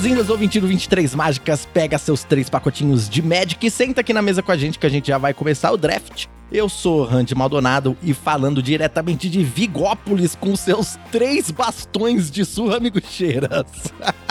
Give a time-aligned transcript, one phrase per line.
[0.00, 1.66] Boas-vindas, ouvinte do 23 Mágicas.
[1.66, 4.86] Pega seus três pacotinhos de Magic e senta aqui na mesa com a gente que
[4.86, 6.24] a gente já vai começar o draft.
[6.50, 12.78] Eu sou Randy Maldonado e falando diretamente de Vigópolis com seus três bastões de surra,
[12.78, 13.66] amigo Cheiras.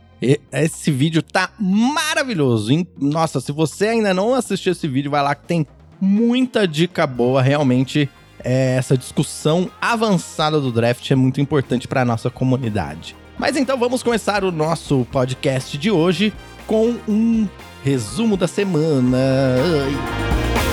[0.52, 2.72] Esse vídeo tá maravilhoso.
[2.98, 5.66] Nossa, se você ainda não assistiu esse vídeo, vai lá que tem
[6.00, 7.42] muita dica boa.
[7.42, 8.08] Realmente,
[8.42, 13.16] é, essa discussão avançada do draft é muito importante para nossa comunidade.
[13.38, 16.32] Mas então vamos começar o nosso podcast de hoje
[16.66, 17.46] com um
[17.84, 19.18] resumo da semana.
[19.18, 20.65] Ai.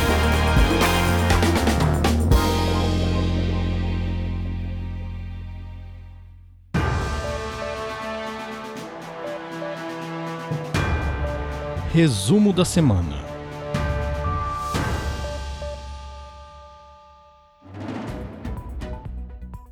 [11.94, 13.24] Resumo da semana.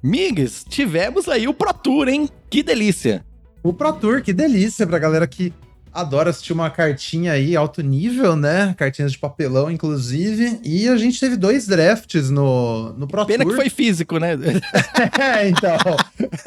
[0.03, 2.29] Migs, tivemos aí o Pro Tour, hein?
[2.47, 3.25] Que delícia!
[3.63, 5.51] O Pro Tour, que delícia pra galera que
[5.93, 8.73] adoro assistir uma cartinha aí alto nível, né?
[8.77, 10.59] Cartinhas de papelão, inclusive.
[10.63, 13.53] E a gente teve dois drafts no, no Pro Pena Tour.
[13.53, 14.33] que foi físico, né?
[15.19, 15.77] é, então.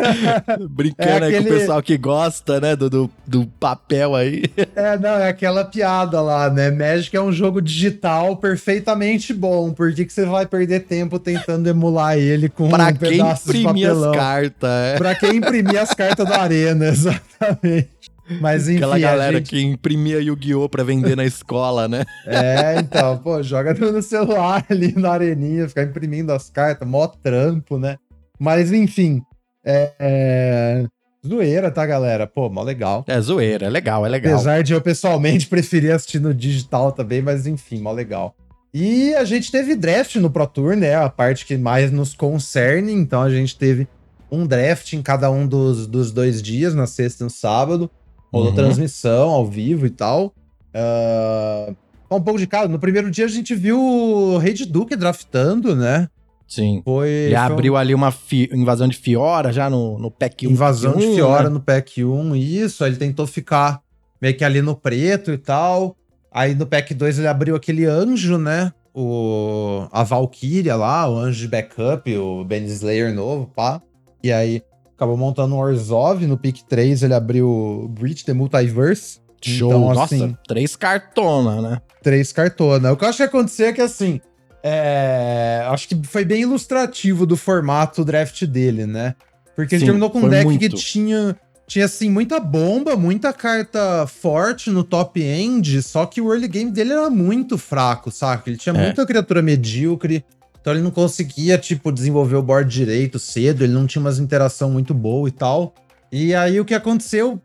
[0.71, 1.37] Brincando é aquele...
[1.37, 2.75] aí com o pessoal que gosta, né?
[2.75, 4.45] Do, do, do, papel aí.
[4.75, 6.71] é, não, é aquela piada lá, né?
[6.71, 9.73] Magic é um jogo digital perfeitamente bom.
[9.73, 13.63] Por que, que você vai perder tempo tentando emular ele com pra um pedaço de
[13.63, 14.13] papelão?
[14.13, 14.99] Pra quem imprimir as cartas, é.
[14.99, 18.14] Pra quem imprimir as cartas da arena, exatamente.
[18.41, 18.79] Mas enfim.
[18.79, 19.51] Aquela galera gente...
[19.51, 20.69] que imprimia Yu-Gi-Oh!
[20.69, 22.05] pra vender na escola, né?
[22.27, 27.79] É, então, pô, joga no celular ali na areninha, ficar imprimindo as cartas, mó trampo,
[27.79, 27.97] né?
[28.39, 29.23] Mas enfim.
[29.65, 30.87] É, é...
[31.27, 32.27] Zoeira, tá, galera?
[32.27, 33.05] Pô, mó legal.
[33.07, 34.35] É zoeira, é legal, é legal.
[34.35, 38.35] Apesar de eu pessoalmente preferir assistir no digital também, mas enfim, mó legal.
[38.73, 40.97] E a gente teve draft no Pro Tour, né?
[40.97, 42.93] A parte que mais nos concerne.
[42.93, 43.87] Então a gente teve
[44.31, 47.89] um draft em cada um dos, dos dois dias, na sexta e no sábado.
[48.35, 48.55] Rolou uhum.
[48.57, 50.35] transmissão ao vivo e tal.
[50.75, 51.77] Uh,
[52.11, 52.67] um pouco de cara.
[52.67, 56.09] No primeiro dia a gente viu o Rei de Duque draftando, né?
[56.49, 56.83] Sim.
[56.85, 58.13] Foi, já foi abriu ali uma
[58.53, 60.51] invasão de Fiora já no, no pack 1.
[60.51, 61.51] Invasão 1, de Fiora né?
[61.51, 62.85] no pack 1, isso.
[62.85, 63.81] Aí ele tentou ficar
[64.21, 65.97] meio que ali no preto e tal.
[66.33, 68.73] Aí no pack 2 ele abriu aquele anjo, né?
[68.93, 73.81] O, a Valkyria lá, o anjo de backup, o Ben Slayer novo, pá.
[74.23, 74.63] E aí
[74.97, 76.27] acabou montando um Orzhov.
[76.27, 79.23] No pick 3 ele abriu Breach the Multiverse.
[79.47, 81.83] Show, então, assim, nossa, três cartona, né?
[82.03, 82.93] Três cartona.
[82.93, 84.19] O que eu acho que aconteceu é que, assim,
[84.63, 85.63] é...
[85.69, 89.15] acho que foi bem ilustrativo do formato draft dele, né?
[89.55, 90.59] Porque ele terminou com um deck muito.
[90.59, 91.37] que tinha,
[91.67, 96.71] tinha, assim, muita bomba, muita carta forte no top end, só que o early game
[96.71, 98.49] dele era muito fraco, saca?
[98.49, 98.83] Ele tinha é.
[98.83, 100.25] muita criatura medíocre,
[100.65, 104.71] então ele não conseguia, tipo, desenvolver o board direito cedo, ele não tinha umas interação
[104.71, 105.75] muito boa e tal.
[106.11, 107.39] E aí o que aconteceu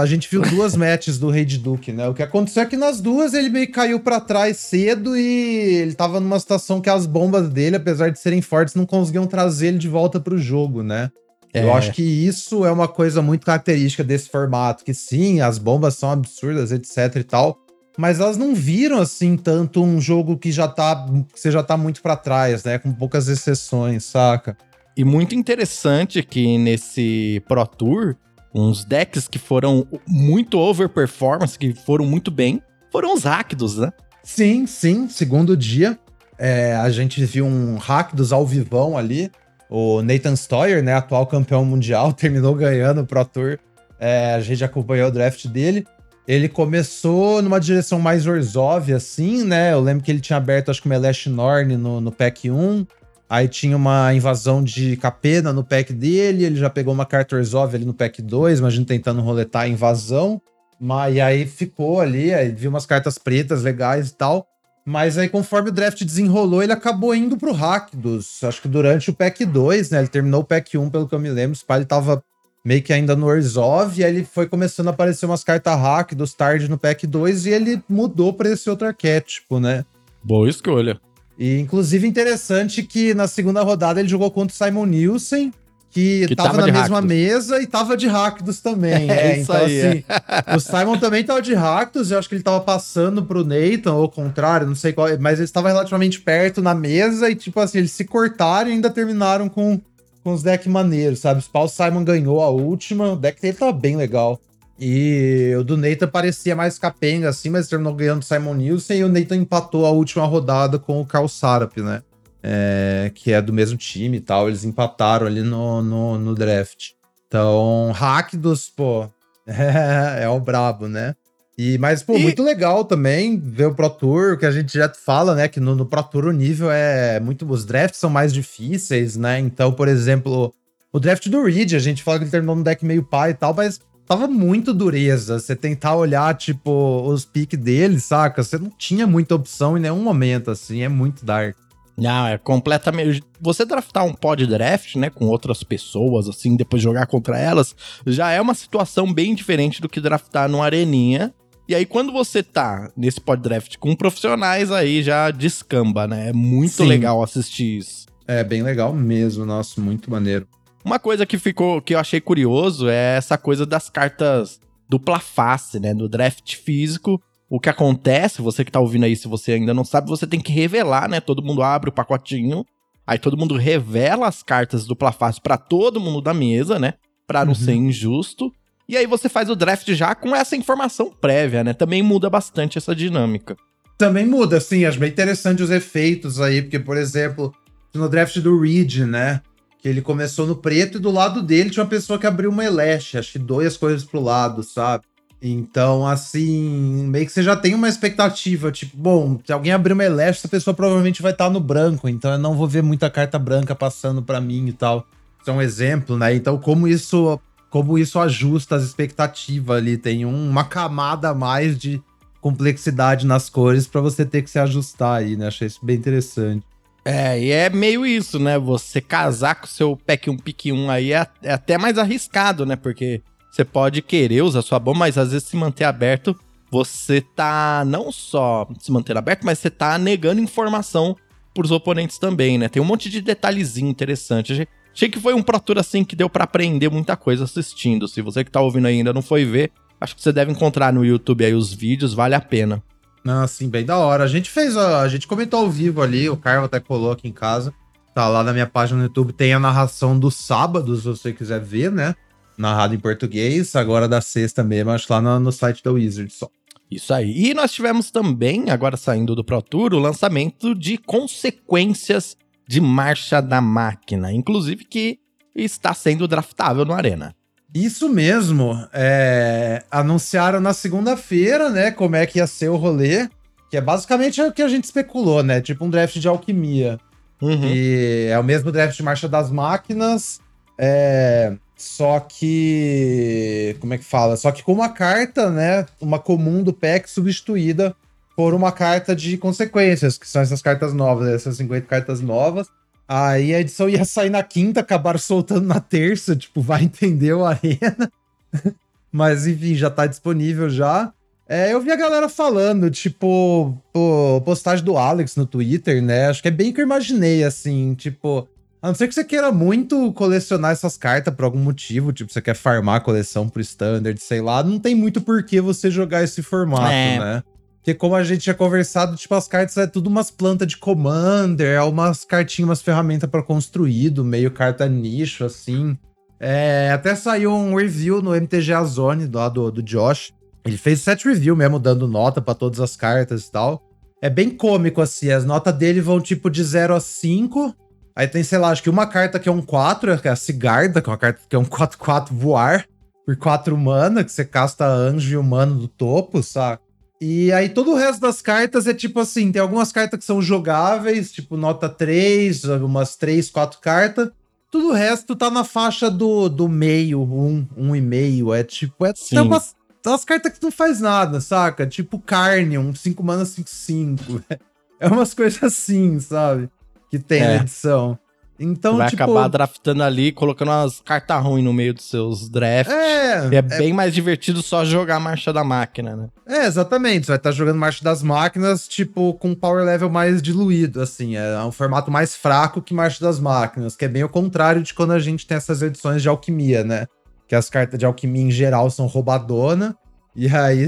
[0.00, 2.08] a, gente viu duas matches do Rei de Duke, né?
[2.08, 5.76] O que aconteceu é que nas duas ele meio que caiu para trás cedo e
[5.76, 9.68] ele tava numa situação que as bombas dele, apesar de serem fortes, não conseguiam trazer
[9.68, 11.12] ele de volta pro jogo, né?
[11.52, 11.62] É.
[11.62, 15.94] Eu acho que isso é uma coisa muito característica desse formato, que sim, as bombas
[15.94, 17.60] são absurdas, etc e tal,
[17.96, 21.76] mas elas não viram assim tanto um jogo que já tá, que você já tá
[21.76, 24.56] muito para trás, né, com poucas exceções, saca?
[24.96, 28.16] E muito interessante que nesse Pro Tour,
[28.54, 32.62] uns decks que foram muito overperformance, que foram muito bem,
[32.92, 33.92] foram os Rakdos, né?
[34.22, 35.98] Sim, sim, segundo dia.
[36.38, 39.30] É, a gente viu um Rakdos ao vivão ali,
[39.68, 43.58] o Nathan Stoyer, né, atual campeão mundial, terminou ganhando o Pro Tour.
[43.98, 45.86] É, a gente acompanhou o draft dele.
[46.26, 49.72] Ele começou numa direção mais Orzhov, assim, né?
[49.72, 52.86] Eu lembro que ele tinha aberto, acho que o Melesh Norn no, no pack 1.
[53.28, 56.44] Aí tinha uma invasão de Capena no pack dele.
[56.44, 60.40] Ele já pegou uma carta Orzhov ali no pack 2, imagina tentando roletar a invasão.
[60.80, 64.46] Mas, e aí ficou ali, aí viu umas cartas pretas legais e tal.
[64.86, 68.44] Mas aí, conforme o draft desenrolou, ele acabou indo pro Rakdos.
[68.44, 69.98] Acho que durante o pack 2, né?
[69.98, 71.52] Ele terminou o pack 1, pelo que eu me lembro.
[71.52, 72.22] O Spy tava
[72.64, 76.32] meio que ainda no Orzhov, e aí ele foi começando a aparecer umas cartas Rakdos
[76.32, 79.84] tarde no pack 2, e ele mudou pra esse outro arquétipo, né?
[80.22, 80.98] Boa escolha.
[81.38, 85.52] E, inclusive, interessante que na segunda rodada ele jogou contra o Simon Nielsen,
[85.90, 87.16] que, que tava, tava na mesma Rakdos.
[87.16, 89.10] mesa e tava de Rakdos também.
[89.14, 90.56] É, é então, aí, assim, é.
[90.56, 94.02] o Simon também tava de Rakdos, eu acho que ele tava passando pro Nathan, ou
[94.02, 97.78] ao contrário, não sei qual, mas eles estavam relativamente perto na mesa e, tipo assim,
[97.78, 99.80] eles se cortaram e ainda terminaram com,
[100.24, 101.44] com os decks maneiros, sabe?
[101.52, 104.40] O Simon ganhou a última, o deck dele tava bem legal.
[104.80, 109.04] E o do Nathan parecia mais capenga, assim, mas terminou ganhando o Simon Nielsen e
[109.04, 112.02] o Nathan empatou a última rodada com o Carl Sarap, né?
[112.46, 114.48] é, que é do mesmo time e tal.
[114.48, 116.90] Eles empataram ali no, no, no draft.
[117.26, 117.90] Então,
[118.34, 119.08] dos pô,
[119.46, 121.16] é, é o brabo, né?
[121.56, 122.22] E, mas, pô, e...
[122.22, 125.48] muito legal também ver o Pro Tour, que a gente já fala, né?
[125.48, 127.48] Que no, no Pro Tour o nível é muito.
[127.48, 129.38] Os drafts são mais difíceis, né?
[129.38, 130.52] Então, por exemplo,
[130.92, 133.34] o draft do Reed, a gente fala que ele terminou no deck meio pai e
[133.34, 135.38] tal, mas tava muito dureza.
[135.38, 138.42] Você tentar olhar, tipo, os piques dele, saca?
[138.42, 141.56] Você não tinha muita opção em nenhum momento, assim, é muito dark.
[141.96, 143.22] Não, é completamente.
[143.40, 147.74] Você draftar um pod draft, né, com outras pessoas, assim, depois jogar contra elas,
[148.06, 151.32] já é uma situação bem diferente do que draftar numa areninha.
[151.66, 156.28] E aí, quando você tá nesse pod draft com profissionais, aí já descamba, né?
[156.28, 156.86] É muito Sim.
[156.86, 158.06] legal assistir isso.
[158.28, 160.46] É bem legal mesmo, nossa, muito maneiro.
[160.84, 165.80] Uma coisa que ficou, que eu achei curioso é essa coisa das cartas dupla face,
[165.80, 165.94] né?
[165.94, 169.84] No draft físico, o que acontece, você que tá ouvindo aí, se você ainda não
[169.84, 171.20] sabe, você tem que revelar, né?
[171.20, 172.64] Todo mundo abre o pacotinho,
[173.06, 176.94] aí todo mundo revela as cartas do Plafácil para todo mundo da mesa, né?
[177.26, 177.58] Pra não uhum.
[177.58, 178.52] ser injusto.
[178.88, 181.72] E aí você faz o draft já com essa informação prévia, né?
[181.72, 183.56] Também muda bastante essa dinâmica.
[183.96, 184.84] Também muda, sim.
[184.84, 187.54] Acho bem interessante os efeitos aí, porque, por exemplo,
[187.94, 189.40] no draft do Reed, né?
[189.80, 192.64] Que ele começou no preto e do lado dele tinha uma pessoa que abriu uma
[192.64, 195.04] Elash, acho que duas coisas pro lado, sabe?
[195.46, 200.02] Então, assim, meio que você já tem uma expectativa, tipo, bom, se alguém abrir uma
[200.02, 203.38] Eleste, essa pessoa provavelmente vai estar no branco, então eu não vou ver muita carta
[203.38, 205.06] branca passando para mim e tal.
[205.38, 206.34] Isso é um exemplo, né?
[206.34, 207.38] Então, como isso,
[207.74, 212.00] como isso ajusta as expectativas ali, tem um, uma camada a mais de
[212.40, 215.48] complexidade nas cores para você ter que se ajustar aí, né?
[215.48, 216.64] Achei isso bem interessante.
[217.04, 218.60] É, e é meio isso, né?
[218.60, 222.64] Você casar com o seu pack 1 pick 1 aí é, é até mais arriscado,
[222.64, 222.76] né?
[222.76, 226.38] Porque você pode querer usar sua bomba, mas às vezes se manter aberto,
[226.70, 231.16] você tá não só se manter aberto, mas você tá negando informação
[231.52, 232.68] pros oponentes também, né?
[232.68, 234.68] Tem um monte de detalhezinho interessante.
[234.94, 238.06] Achei que foi um Pro Tour assim que deu para aprender muita coisa assistindo.
[238.06, 241.04] Se você que tá ouvindo ainda não foi ver, acho que você deve encontrar no
[241.04, 242.82] YouTube aí os vídeos, vale a pena.
[243.24, 244.24] Não, assim, bem da hora.
[244.24, 247.26] A gente fez, a, a gente comentou ao vivo ali, o Carlos até colocou aqui
[247.26, 247.74] em casa.
[248.14, 251.60] Tá lá na minha página no YouTube, tem a narração dos sábados, se você quiser
[251.60, 252.14] ver, né?
[252.56, 256.48] narrado em português, agora da sexta mesmo, acho lá no, no site da Wizard só.
[256.90, 257.50] Isso aí.
[257.50, 263.40] E nós tivemos também, agora saindo do Pro Tour, o lançamento de consequências de marcha
[263.40, 265.18] da máquina, inclusive que
[265.54, 267.34] está sendo draftável no Arena.
[267.74, 268.76] Isso mesmo.
[268.92, 269.82] É...
[269.90, 273.28] Anunciaram na segunda-feira, né, como é que ia ser o rolê,
[273.70, 275.60] que é basicamente o que a gente especulou, né?
[275.60, 276.98] Tipo um draft de alquimia.
[277.42, 277.64] Uhum.
[277.64, 280.40] E é o mesmo draft de marcha das máquinas.
[280.78, 281.56] É...
[281.76, 283.76] Só que.
[283.80, 284.36] Como é que fala?
[284.36, 285.84] Só que com uma carta, né?
[286.00, 287.94] Uma comum do pack substituída
[288.36, 292.68] por uma carta de consequências, que são essas cartas novas, essas 50 cartas novas.
[293.06, 297.44] Aí a edição ia sair na quinta, acabaram soltando na terça, tipo, vai entender o
[297.44, 298.10] Arena.
[299.12, 301.12] Mas enfim, já tá disponível já.
[301.46, 306.28] É, eu vi a galera falando, tipo, pô, postagem do Alex no Twitter, né?
[306.28, 308.48] Acho que é bem que eu imaginei, assim, tipo.
[308.80, 312.42] A não ser que você queira muito colecionar essas cartas por algum motivo, tipo, você
[312.42, 316.22] quer farmar a coleção pro standard, sei lá, não tem muito por que você jogar
[316.22, 317.18] esse formato, é.
[317.18, 317.42] né?
[317.84, 321.66] Porque como a gente tinha conversado, tipo, as cartas é tudo umas plantas de commander,
[321.66, 325.94] é umas cartinhas, umas ferramentas para construído, meio carta nicho, assim.
[326.40, 330.32] É, até saiu um review no MTG Zone, lá do, do Josh.
[330.64, 333.82] Ele fez set review mesmo, dando nota para todas as cartas e tal.
[334.22, 337.76] É bem cômico, assim, as notas dele vão tipo de 0 a 5,
[338.16, 340.36] Aí tem, sei lá, acho que uma carta que é um 4, que é a
[340.36, 342.86] Cigarda, que é uma carta que é um 4-4 voar
[343.26, 346.83] por 4 mana, que você casta anjo e humano do topo, saca?
[347.24, 350.42] E aí todo o resto das cartas é tipo assim, tem algumas cartas que são
[350.42, 354.30] jogáveis, tipo nota 3, umas 3, 4 cartas.
[354.70, 358.44] Tudo o resto tá na faixa do, do meio, 1, um, 1,5.
[358.44, 361.86] Um é tipo, é, é umas, umas cartas que não faz nada, saca?
[361.86, 364.42] Tipo carne, um 5 mana 5, 5.
[365.00, 366.70] É umas coisas assim, sabe?
[367.14, 367.46] que tem é.
[367.46, 368.18] na edição.
[368.58, 369.22] Então, vai tipo...
[369.22, 372.94] acabar draftando ali, colocando umas cartas ruins no meio dos seus drafts.
[372.94, 376.28] É, é, é bem mais divertido só jogar a marcha da máquina, né?
[376.46, 377.26] É, exatamente.
[377.26, 381.36] Você vai estar jogando marcha das máquinas, tipo, com power level mais diluído, assim.
[381.36, 384.94] É um formato mais fraco que marcha das máquinas, que é bem o contrário de
[384.94, 387.06] quando a gente tem essas edições de alquimia, né?
[387.48, 389.96] Que as cartas de alquimia em geral são roubadona,
[390.34, 390.86] e aí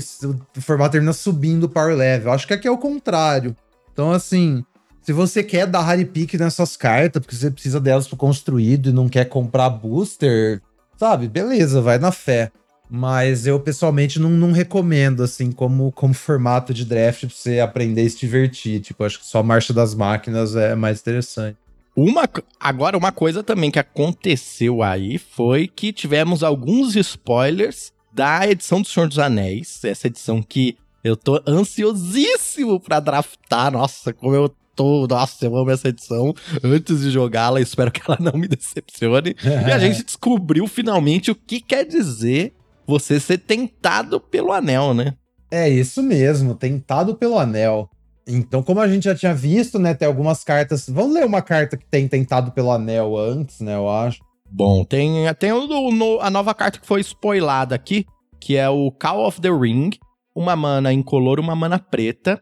[0.57, 2.33] o formato termina subindo o power level.
[2.33, 3.57] Acho que aqui é o contrário.
[3.93, 4.65] Então, assim,
[5.07, 8.93] se você quer dar hard pick nessas cartas, porque você precisa delas pro construído e
[8.93, 10.61] não quer comprar booster,
[10.99, 11.29] sabe?
[11.29, 12.51] Beleza, vai na fé.
[12.91, 18.03] Mas eu pessoalmente não, não recomendo, assim, como, como formato de draft pra você aprender
[18.03, 18.81] e se divertir.
[18.81, 21.57] Tipo, acho que só a marcha das máquinas é mais interessante.
[21.95, 28.83] Uma, agora, uma coisa também que aconteceu aí foi que tivemos alguns spoilers da edição
[28.83, 29.85] do Senhor dos Anéis.
[29.85, 33.71] Essa edição que eu tô ansiosíssimo pra draftar.
[33.71, 36.35] Nossa, como eu tô, nossa, eu amo essa edição.
[36.63, 39.35] Antes de jogá-la, espero que ela não me decepcione.
[39.43, 42.53] e a gente descobriu finalmente o que quer dizer
[42.87, 45.15] você ser tentado pelo anel, né?
[45.51, 47.89] É isso mesmo, tentado pelo anel.
[48.29, 50.89] Então, como a gente já tinha visto, né, tem algumas cartas.
[50.89, 54.21] Vamos ler uma carta que tem tentado pelo anel antes, né, eu acho.
[54.51, 58.05] Bom, tem, tem o, o, a nova carta que foi spoilada aqui,
[58.41, 59.91] que é o Call of the Ring.
[60.35, 62.41] Uma mana incolor, uma mana preta.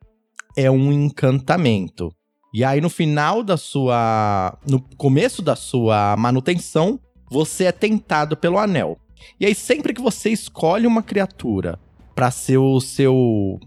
[0.56, 2.10] É um encantamento.
[2.54, 4.56] E aí, no final da sua.
[4.64, 8.96] No começo da sua manutenção, você é tentado pelo anel.
[9.40, 11.80] E aí, sempre que você escolhe uma criatura
[12.14, 13.58] para ser o seu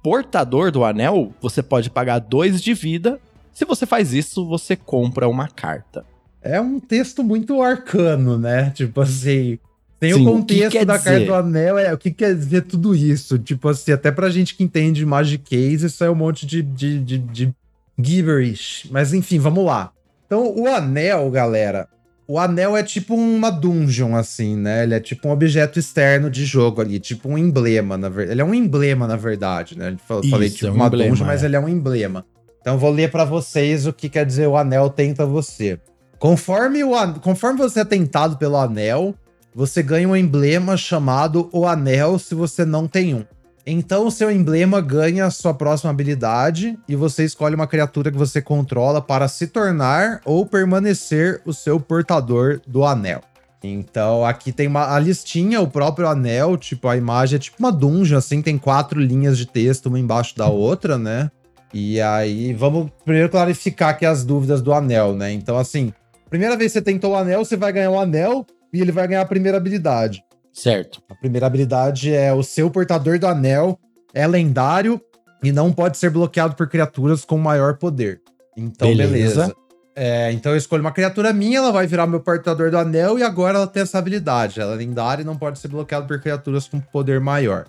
[0.00, 3.18] portador do anel, você pode pagar dois de vida.
[3.52, 6.04] Se você faz isso, você compra uma carta.
[6.40, 8.70] É um texto muito arcano, né?
[8.70, 9.58] Tipo assim.
[9.98, 11.10] Tem Sim, o contexto o da dizer?
[11.10, 13.40] carta do anel, é o que quer dizer tudo isso.
[13.40, 17.00] Tipo assim, até pra gente que entende Magic Case, isso é um monte de, de,
[17.00, 17.54] de, de
[17.98, 18.88] Giverish.
[18.90, 19.92] Mas enfim, vamos lá.
[20.26, 21.88] Então, o anel, galera.
[22.28, 24.82] O anel é tipo uma dungeon, assim, né?
[24.82, 28.32] Ele é tipo um objeto externo de jogo ali, tipo um emblema, na verdade.
[28.32, 29.96] Ele é um emblema, na verdade, né?
[30.10, 31.26] Eu Isso, falei tipo é um uma emblema, dungeon, é.
[31.28, 32.26] mas ele é um emblema.
[32.60, 35.78] Então, vou ler para vocês o que quer dizer o anel tenta você.
[36.18, 39.14] Conforme, o, conforme você é tentado pelo anel,
[39.54, 43.24] você ganha um emblema chamado o anel se você não tem um.
[43.68, 48.16] Então o seu emblema ganha a sua próxima habilidade e você escolhe uma criatura que
[48.16, 53.22] você controla para se tornar ou permanecer o seu portador do anel.
[53.64, 57.72] Então aqui tem uma a listinha, o próprio anel, tipo a imagem é tipo uma
[57.72, 61.28] dungeon, assim, tem quatro linhas de texto uma embaixo da outra, né?
[61.74, 65.32] E aí vamos primeiro clarificar aqui as dúvidas do anel, né?
[65.32, 65.92] Então assim,
[66.30, 69.08] primeira vez que você tentou o anel, você vai ganhar o anel e ele vai
[69.08, 70.22] ganhar a primeira habilidade.
[70.56, 71.02] Certo.
[71.10, 73.78] A primeira habilidade é o seu portador do anel
[74.14, 74.98] é lendário
[75.42, 78.22] e não pode ser bloqueado por criaturas com maior poder.
[78.56, 79.12] Então, beleza.
[79.12, 79.56] beleza.
[79.94, 83.22] É, então eu escolho uma criatura minha, ela vai virar meu portador do anel e
[83.22, 84.58] agora ela tem essa habilidade.
[84.58, 87.66] Ela é lendária e não pode ser bloqueada por criaturas com poder maior.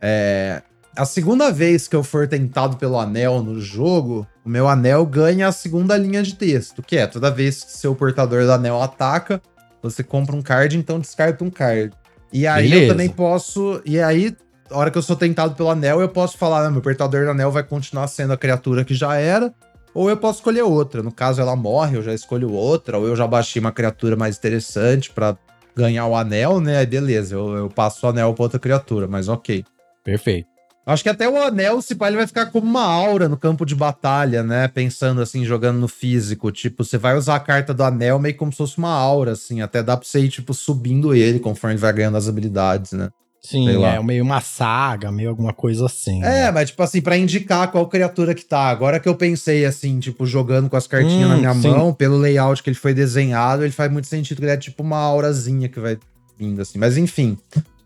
[0.00, 0.62] É,
[0.96, 5.48] a segunda vez que eu for tentado pelo anel no jogo, o meu anel ganha
[5.48, 9.42] a segunda linha de texto, que é toda vez que seu portador do anel ataca,
[9.82, 11.92] você compra um card, então descarta um card.
[12.32, 12.84] E aí Beleza.
[12.84, 13.80] eu também posso.
[13.84, 14.36] E aí,
[14.70, 17.50] a hora que eu sou tentado pelo anel, eu posso falar, meu portador do anel
[17.50, 19.52] vai continuar sendo a criatura que já era.
[19.92, 21.02] Ou eu posso escolher outra.
[21.02, 22.98] No caso, ela morre, eu já escolho outra.
[22.98, 25.36] Ou eu já baixei uma criatura mais interessante para
[25.74, 26.78] ganhar o anel, né?
[26.78, 29.64] Aí beleza, eu, eu passo o anel pra outra criatura, mas ok.
[30.04, 30.48] Perfeito.
[30.86, 33.64] Acho que até o anel, se pá, ele vai ficar como uma aura no campo
[33.64, 34.66] de batalha, né?
[34.66, 36.50] Pensando assim, jogando no físico.
[36.50, 39.60] Tipo, você vai usar a carta do anel meio como se fosse uma aura, assim.
[39.60, 43.10] Até dá pra você ir, tipo, subindo ele conforme vai ganhando as habilidades, né?
[43.42, 46.22] Sim, é meio uma saga, meio alguma coisa assim.
[46.22, 46.50] É, né?
[46.50, 48.68] mas tipo assim, para indicar qual criatura que tá.
[48.68, 51.70] Agora que eu pensei assim, tipo, jogando com as cartinhas hum, na minha sim.
[51.70, 54.82] mão, pelo layout que ele foi desenhado, ele faz muito sentido que ele é tipo
[54.82, 55.98] uma aurazinha que vai
[56.38, 56.78] vindo assim.
[56.78, 57.38] Mas enfim.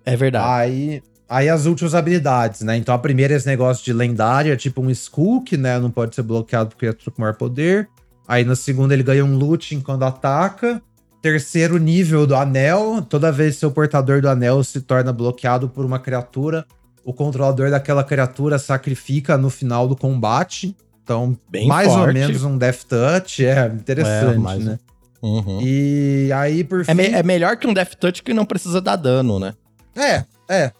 [0.04, 0.44] É verdade.
[0.44, 2.76] Aí, aí as últimas habilidades, né?
[2.76, 5.78] Então a primeira é esse negócio de lendária, tipo um Skook, né?
[5.78, 7.88] Não pode ser bloqueado por criatura com maior poder.
[8.26, 10.80] Aí na segunda ele ganha um looting quando ataca
[11.24, 15.82] terceiro nível do anel, toda vez que seu portador do anel se torna bloqueado por
[15.82, 16.66] uma criatura,
[17.02, 20.76] o controlador daquela criatura sacrifica no final do combate.
[21.02, 22.08] Então, Bem mais forte.
[22.08, 24.64] ou menos um Death Touch, é interessante, é, mais...
[24.66, 24.78] né?
[25.22, 25.60] Uhum.
[25.62, 26.90] E aí, por é fim...
[26.90, 29.54] É, me é, melhor que um Death Touch que não precisa dar dano, né?
[29.96, 30.72] É, é.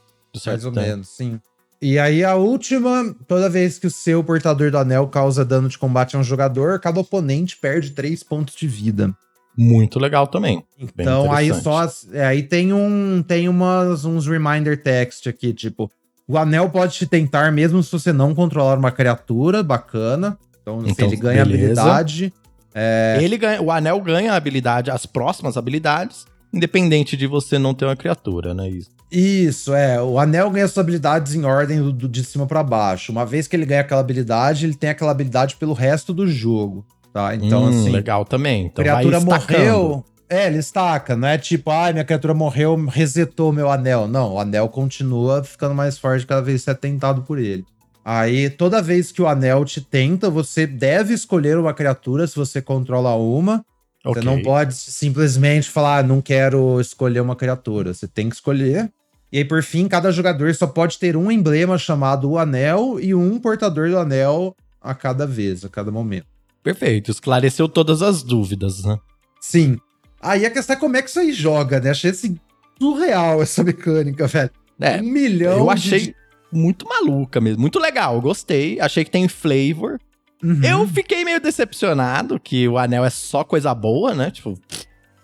[0.47, 0.87] Mais ou tempo.
[0.87, 1.41] menos, sim.
[1.83, 5.77] E aí a última, toda vez que o seu portador do anel causa dano de
[5.77, 9.15] combate a um jogador, cada oponente perde 3 pontos de vida
[9.57, 10.65] muito legal também.
[10.79, 15.91] Então aí só é, aí tem um tem umas uns reminder text aqui, tipo,
[16.27, 20.39] o anel pode te tentar mesmo se você não controlar uma criatura, bacana.
[20.61, 21.83] Então, assim, então ele ganha beleza.
[21.83, 22.33] habilidade.
[22.75, 23.19] É...
[23.21, 27.85] Ele ganha, o anel ganha a habilidade, as próximas habilidades, independente de você não ter
[27.85, 28.69] uma criatura, né?
[28.69, 28.91] Isso.
[29.17, 30.03] Isso, é.
[30.03, 33.13] O anel ganha suas habilidades em ordem do, do de cima para baixo.
[33.13, 36.85] Uma vez que ele ganha aquela habilidade, ele tem aquela habilidade pelo resto do jogo
[37.15, 37.35] tá?
[37.37, 37.91] Então, hum, assim.
[37.91, 38.67] Legal também.
[38.67, 40.05] Então, criatura morreu.
[40.29, 44.09] É, ele estaca, não é tipo, ai, ah, minha criatura morreu, resetou meu anel.
[44.09, 47.65] Não, o anel continua ficando mais forte cada vez que você é tentado por ele.
[48.05, 52.61] Aí, toda vez que o anel te tenta, você deve escolher uma criatura se você
[52.61, 53.65] controla uma.
[54.05, 54.23] Okay.
[54.23, 57.95] Você não pode simplesmente falar, ah, não quero escolher uma criatura.
[57.95, 58.91] Você tem que escolher.
[59.35, 63.13] E aí, por fim, cada jogador só pode ter um emblema chamado o anel e
[63.17, 66.29] um portador do anel a cada vez, a cada momento.
[66.63, 68.97] Perfeito, esclareceu todas as dúvidas, né?
[69.41, 69.77] Sim.
[70.23, 71.91] Aí a questão é como é que isso aí joga, né?
[71.91, 72.39] Achei assim,
[72.79, 74.51] surreal essa mecânica, velho.
[74.81, 75.59] É, um milhão.
[75.59, 76.15] Eu achei de...
[76.53, 78.79] muito maluca mesmo, muito legal, gostei.
[78.79, 79.99] Achei que tem flavor.
[80.45, 80.61] Uhum.
[80.63, 84.31] Eu fiquei meio decepcionado que o anel é só coisa boa, né?
[84.31, 84.57] Tipo.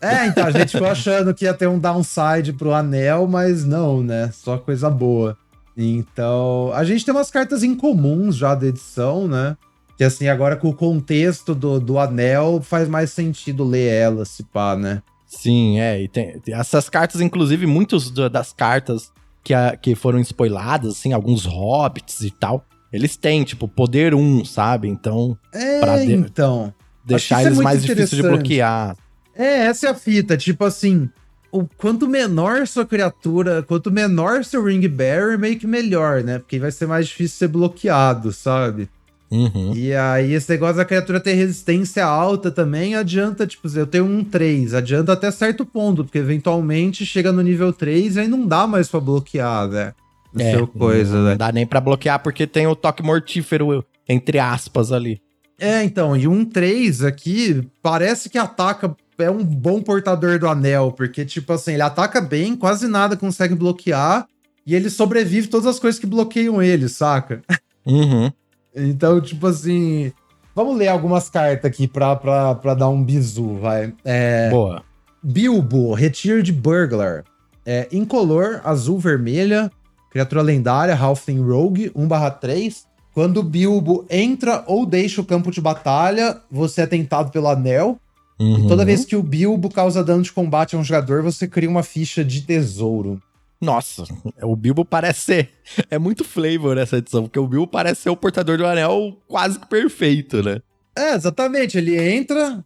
[0.00, 4.02] É, então a gente ficou achando que ia ter um downside pro anel, mas não,
[4.02, 4.30] né?
[4.32, 5.36] Só coisa boa.
[5.76, 9.56] Então, a gente tem umas cartas incomuns já da edição, né?
[9.96, 14.42] Que assim, agora com o contexto do, do anel, faz mais sentido ler ela, se
[14.42, 15.02] pá, né?
[15.26, 16.02] Sim, é.
[16.02, 19.12] E tem, tem essas cartas, inclusive, muitas das cartas
[19.44, 24.44] que, a, que foram spoiladas, assim, alguns hobbits e tal, eles têm, tipo, poder 1,
[24.44, 24.88] sabe?
[24.88, 25.38] Então.
[25.52, 26.74] É, pra de então.
[27.04, 28.96] Deixar é eles é mais difíceis de bloquear.
[29.40, 30.37] É, essa é a fita.
[30.37, 31.09] Tipo assim,
[31.50, 36.38] o quanto menor sua criatura, quanto menor seu ring bearer, meio que melhor, né?
[36.38, 38.88] Porque vai ser mais difícil ser bloqueado, sabe?
[39.31, 39.72] Uhum.
[39.74, 44.24] E aí, esse negócio da criatura ter resistência alta também adianta, tipo, eu tenho um
[44.24, 48.66] 3, adianta até certo ponto, porque eventualmente chega no nível 3 e aí não dá
[48.66, 49.94] mais pra bloquear, né?
[50.37, 51.31] É, seu coisa, não, né?
[51.31, 55.20] não dá nem pra bloquear porque tem o toque mortífero, entre aspas, ali.
[55.61, 60.92] É, então, e um 3 aqui parece que ataca, é um bom portador do anel,
[60.92, 64.26] porque, tipo assim, ele ataca bem, quase nada consegue bloquear,
[64.66, 67.42] e ele sobrevive todas as coisas que bloqueiam ele, saca?
[67.87, 68.30] Uhum.
[68.74, 70.12] Então, tipo assim.
[70.54, 73.94] Vamos ler algumas cartas aqui pra, pra, pra dar um bizu, vai.
[74.04, 74.83] É, Boa.
[75.22, 77.24] Bilbo, Retiro de Burglar.
[77.64, 79.70] É, incolor, azul, vermelha.
[80.11, 82.85] Criatura lendária, Halfling Rogue, 1/3.
[83.14, 87.98] Quando Bilbo entra ou deixa o campo de batalha, você é tentado pelo anel.
[88.40, 88.64] Uhum.
[88.64, 91.68] E toda vez que o Bilbo causa dano de combate a um jogador, você cria
[91.68, 93.20] uma ficha de tesouro.
[93.61, 94.05] Nossa,
[94.40, 95.50] o Bilbo parece ser.
[95.90, 99.59] É muito flavor essa edição, porque o Bilbo parece ser o portador do anel quase
[99.59, 100.62] que perfeito, né?
[100.96, 101.76] É, exatamente.
[101.76, 102.64] Ele entra,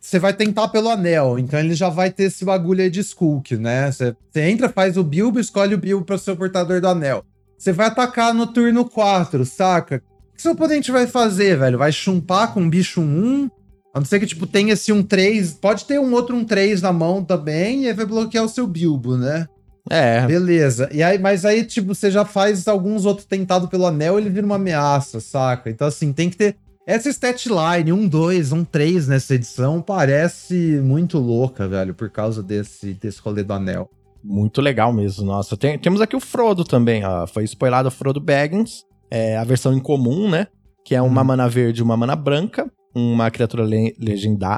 [0.00, 3.56] você vai tentar pelo anel, então ele já vai ter esse bagulho aí de Skulk,
[3.56, 3.90] né?
[3.90, 7.24] Você entra, faz o Bilbo, escolhe o Bilbo para ser o portador do anel.
[7.58, 10.00] Você vai atacar no turno 4, saca?
[10.30, 11.76] O que seu oponente vai fazer, velho?
[11.76, 13.50] Vai chumpar com um bicho 1?
[13.94, 15.54] A não ser que, tipo, tenha esse um 3.
[15.54, 18.66] Pode ter um outro um 3 na mão também, e aí vai bloquear o seu
[18.66, 19.46] Bilbo, né?
[19.90, 20.26] É.
[20.26, 20.88] Beleza.
[20.92, 24.44] E aí, mas aí, tipo, você já faz alguns outros tentados pelo anel, ele vira
[24.44, 25.70] uma ameaça, saca?
[25.70, 26.56] Então, assim, tem que ter.
[26.86, 32.94] Essa statline, um 2, um 3 nessa edição, parece muito louca, velho, por causa desse,
[32.94, 33.90] desse rolê do anel.
[34.24, 35.56] Muito legal mesmo, nossa.
[35.56, 37.26] Tem, temos aqui o Frodo também, ó.
[37.26, 40.46] Foi spoilado o Frodo Baggins, é a versão incomum, né?
[40.88, 41.24] Que é uma hum.
[41.24, 43.94] mana verde e uma mana branca, uma criatura le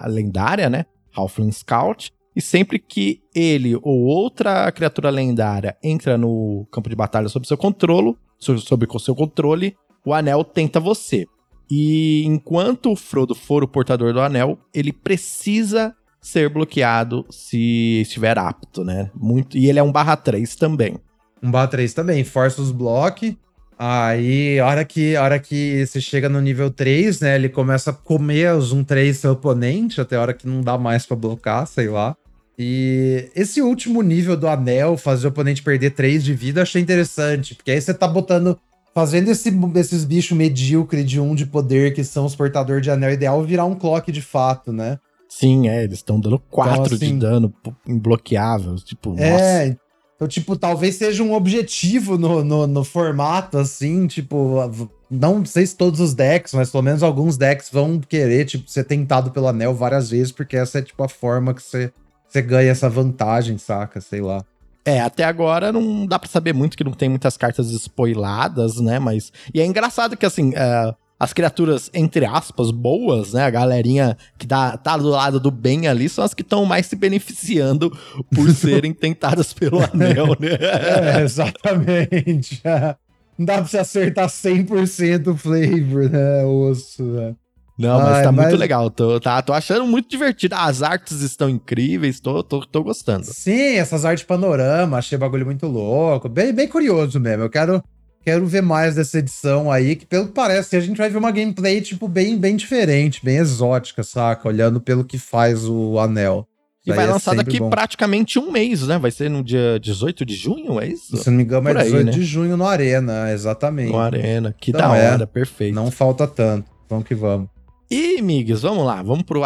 [0.07, 0.85] lendária, né?
[1.13, 2.13] Halfling Scout.
[2.37, 7.57] E sempre que ele ou outra criatura lendária entra no campo de batalha sob seu
[7.57, 11.27] controle, sob o seu controle, o anel tenta você.
[11.69, 18.39] E enquanto o Frodo for o portador do anel, ele precisa ser bloqueado se estiver
[18.39, 19.11] apto, né?
[19.17, 20.97] Muito, e ele é um barra 3 também.
[21.43, 23.35] 1/3 também, força os blocos.
[23.83, 27.89] Aí, a hora que, a hora que você chega no nível 3, né, ele começa
[27.89, 31.67] a comer os 1/3 seu oponente, até a hora que não dá mais pra blocar,
[31.67, 32.15] sei lá.
[32.59, 37.55] E esse último nível do anel, fazer o oponente perder 3 de vida, achei interessante,
[37.55, 38.59] porque aí você tá botando
[38.95, 43.15] fazendo esse, esses bichos medíocres de um de poder, que são os portadores de anel
[43.15, 44.99] ideal, virar um clock de fato, né?
[45.27, 47.55] Sim, é, eles estão dando 4 então, assim, de dano
[47.89, 49.79] imbloqueável, tipo, é, nossa.
[50.21, 55.75] Então, tipo, talvez seja um objetivo no, no, no, formato, assim, tipo, não sei se
[55.75, 59.75] todos os decks, mas pelo menos alguns decks vão querer, tipo, ser tentado pelo anel
[59.75, 61.91] várias vezes, porque essa é, tipo, a forma que você,
[62.29, 63.99] você ganha essa vantagem, saca?
[63.99, 64.45] Sei lá.
[64.85, 68.99] É, até agora não dá para saber muito que não tem muitas cartas spoiladas, né?
[68.99, 69.33] Mas.
[69.55, 73.45] E é engraçado que, assim, uh, as criaturas, entre aspas, boas, né?
[73.45, 76.87] A galerinha que dá, tá do lado do bem ali são as que estão mais
[76.87, 77.95] se beneficiando
[78.35, 80.57] por serem tentadas pelo anel, né?
[80.59, 82.63] é, exatamente.
[83.37, 86.45] Não dá pra você acertar 100% o flavor, né?
[86.45, 87.35] Osso, né?
[87.79, 88.47] Não, mas Ai, tá mas...
[88.49, 88.91] muito legal.
[88.91, 90.55] Tô, tá, tô achando muito divertido.
[90.55, 93.25] As artes estão incríveis, tô, tô, tô gostando.
[93.25, 96.29] Sim, essas artes panorama, achei o bagulho muito louco.
[96.29, 97.45] Bem, bem curioso mesmo.
[97.45, 97.83] Eu quero,
[98.25, 101.31] quero ver mais dessa edição aí, que pelo que parece, a gente vai ver uma
[101.31, 104.49] gameplay, tipo, bem, bem diferente, bem exótica, saca?
[104.49, 106.47] Olhando pelo que faz o anel.
[106.87, 107.69] E vai é lançar daqui bom.
[107.69, 108.99] praticamente um mês, né?
[108.99, 111.17] Vai ser no dia 18 de junho, é isso?
[111.17, 112.13] Se não me engano, é 18 né?
[112.13, 113.93] de junho no Arena, exatamente.
[113.93, 115.75] No Arena, que então, da hora, é, perfeito.
[115.75, 116.71] Não falta tanto.
[116.89, 117.49] Vamos que vamos.
[117.91, 119.43] E, amigos, vamos lá, vamos pro,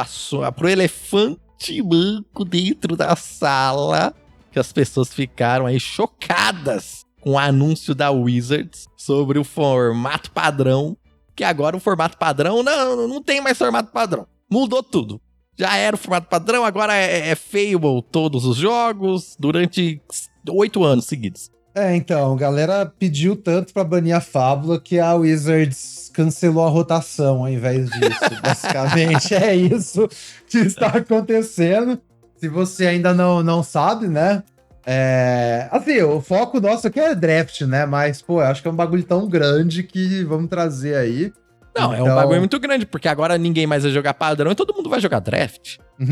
[0.54, 4.14] pro elefante branco dentro da sala,
[4.52, 10.94] que as pessoas ficaram aí chocadas com o anúncio da Wizards sobre o formato padrão,
[11.34, 14.26] que agora o formato padrão não, não tem mais formato padrão.
[14.48, 15.18] Mudou tudo.
[15.58, 20.02] Já era o formato padrão, agora é, é Fable todos os jogos durante
[20.50, 21.50] oito anos seguidos.
[21.74, 26.68] É, então, a galera pediu tanto para banir a Fábula que a Wizards cancelou a
[26.68, 28.20] rotação ao invés disso.
[28.44, 30.06] Basicamente é isso
[30.46, 31.98] que está acontecendo.
[32.36, 34.42] Se você ainda não, não sabe, né?
[34.86, 37.86] É, assim, o foco nosso aqui é draft, né?
[37.86, 41.32] Mas, pô, eu acho que é um bagulho tão grande que vamos trazer aí.
[41.76, 41.94] Não, então...
[41.94, 44.74] é um então bagulho muito grande, porque agora ninguém mais vai jogar padrão e todo
[44.74, 45.78] mundo vai jogar draft.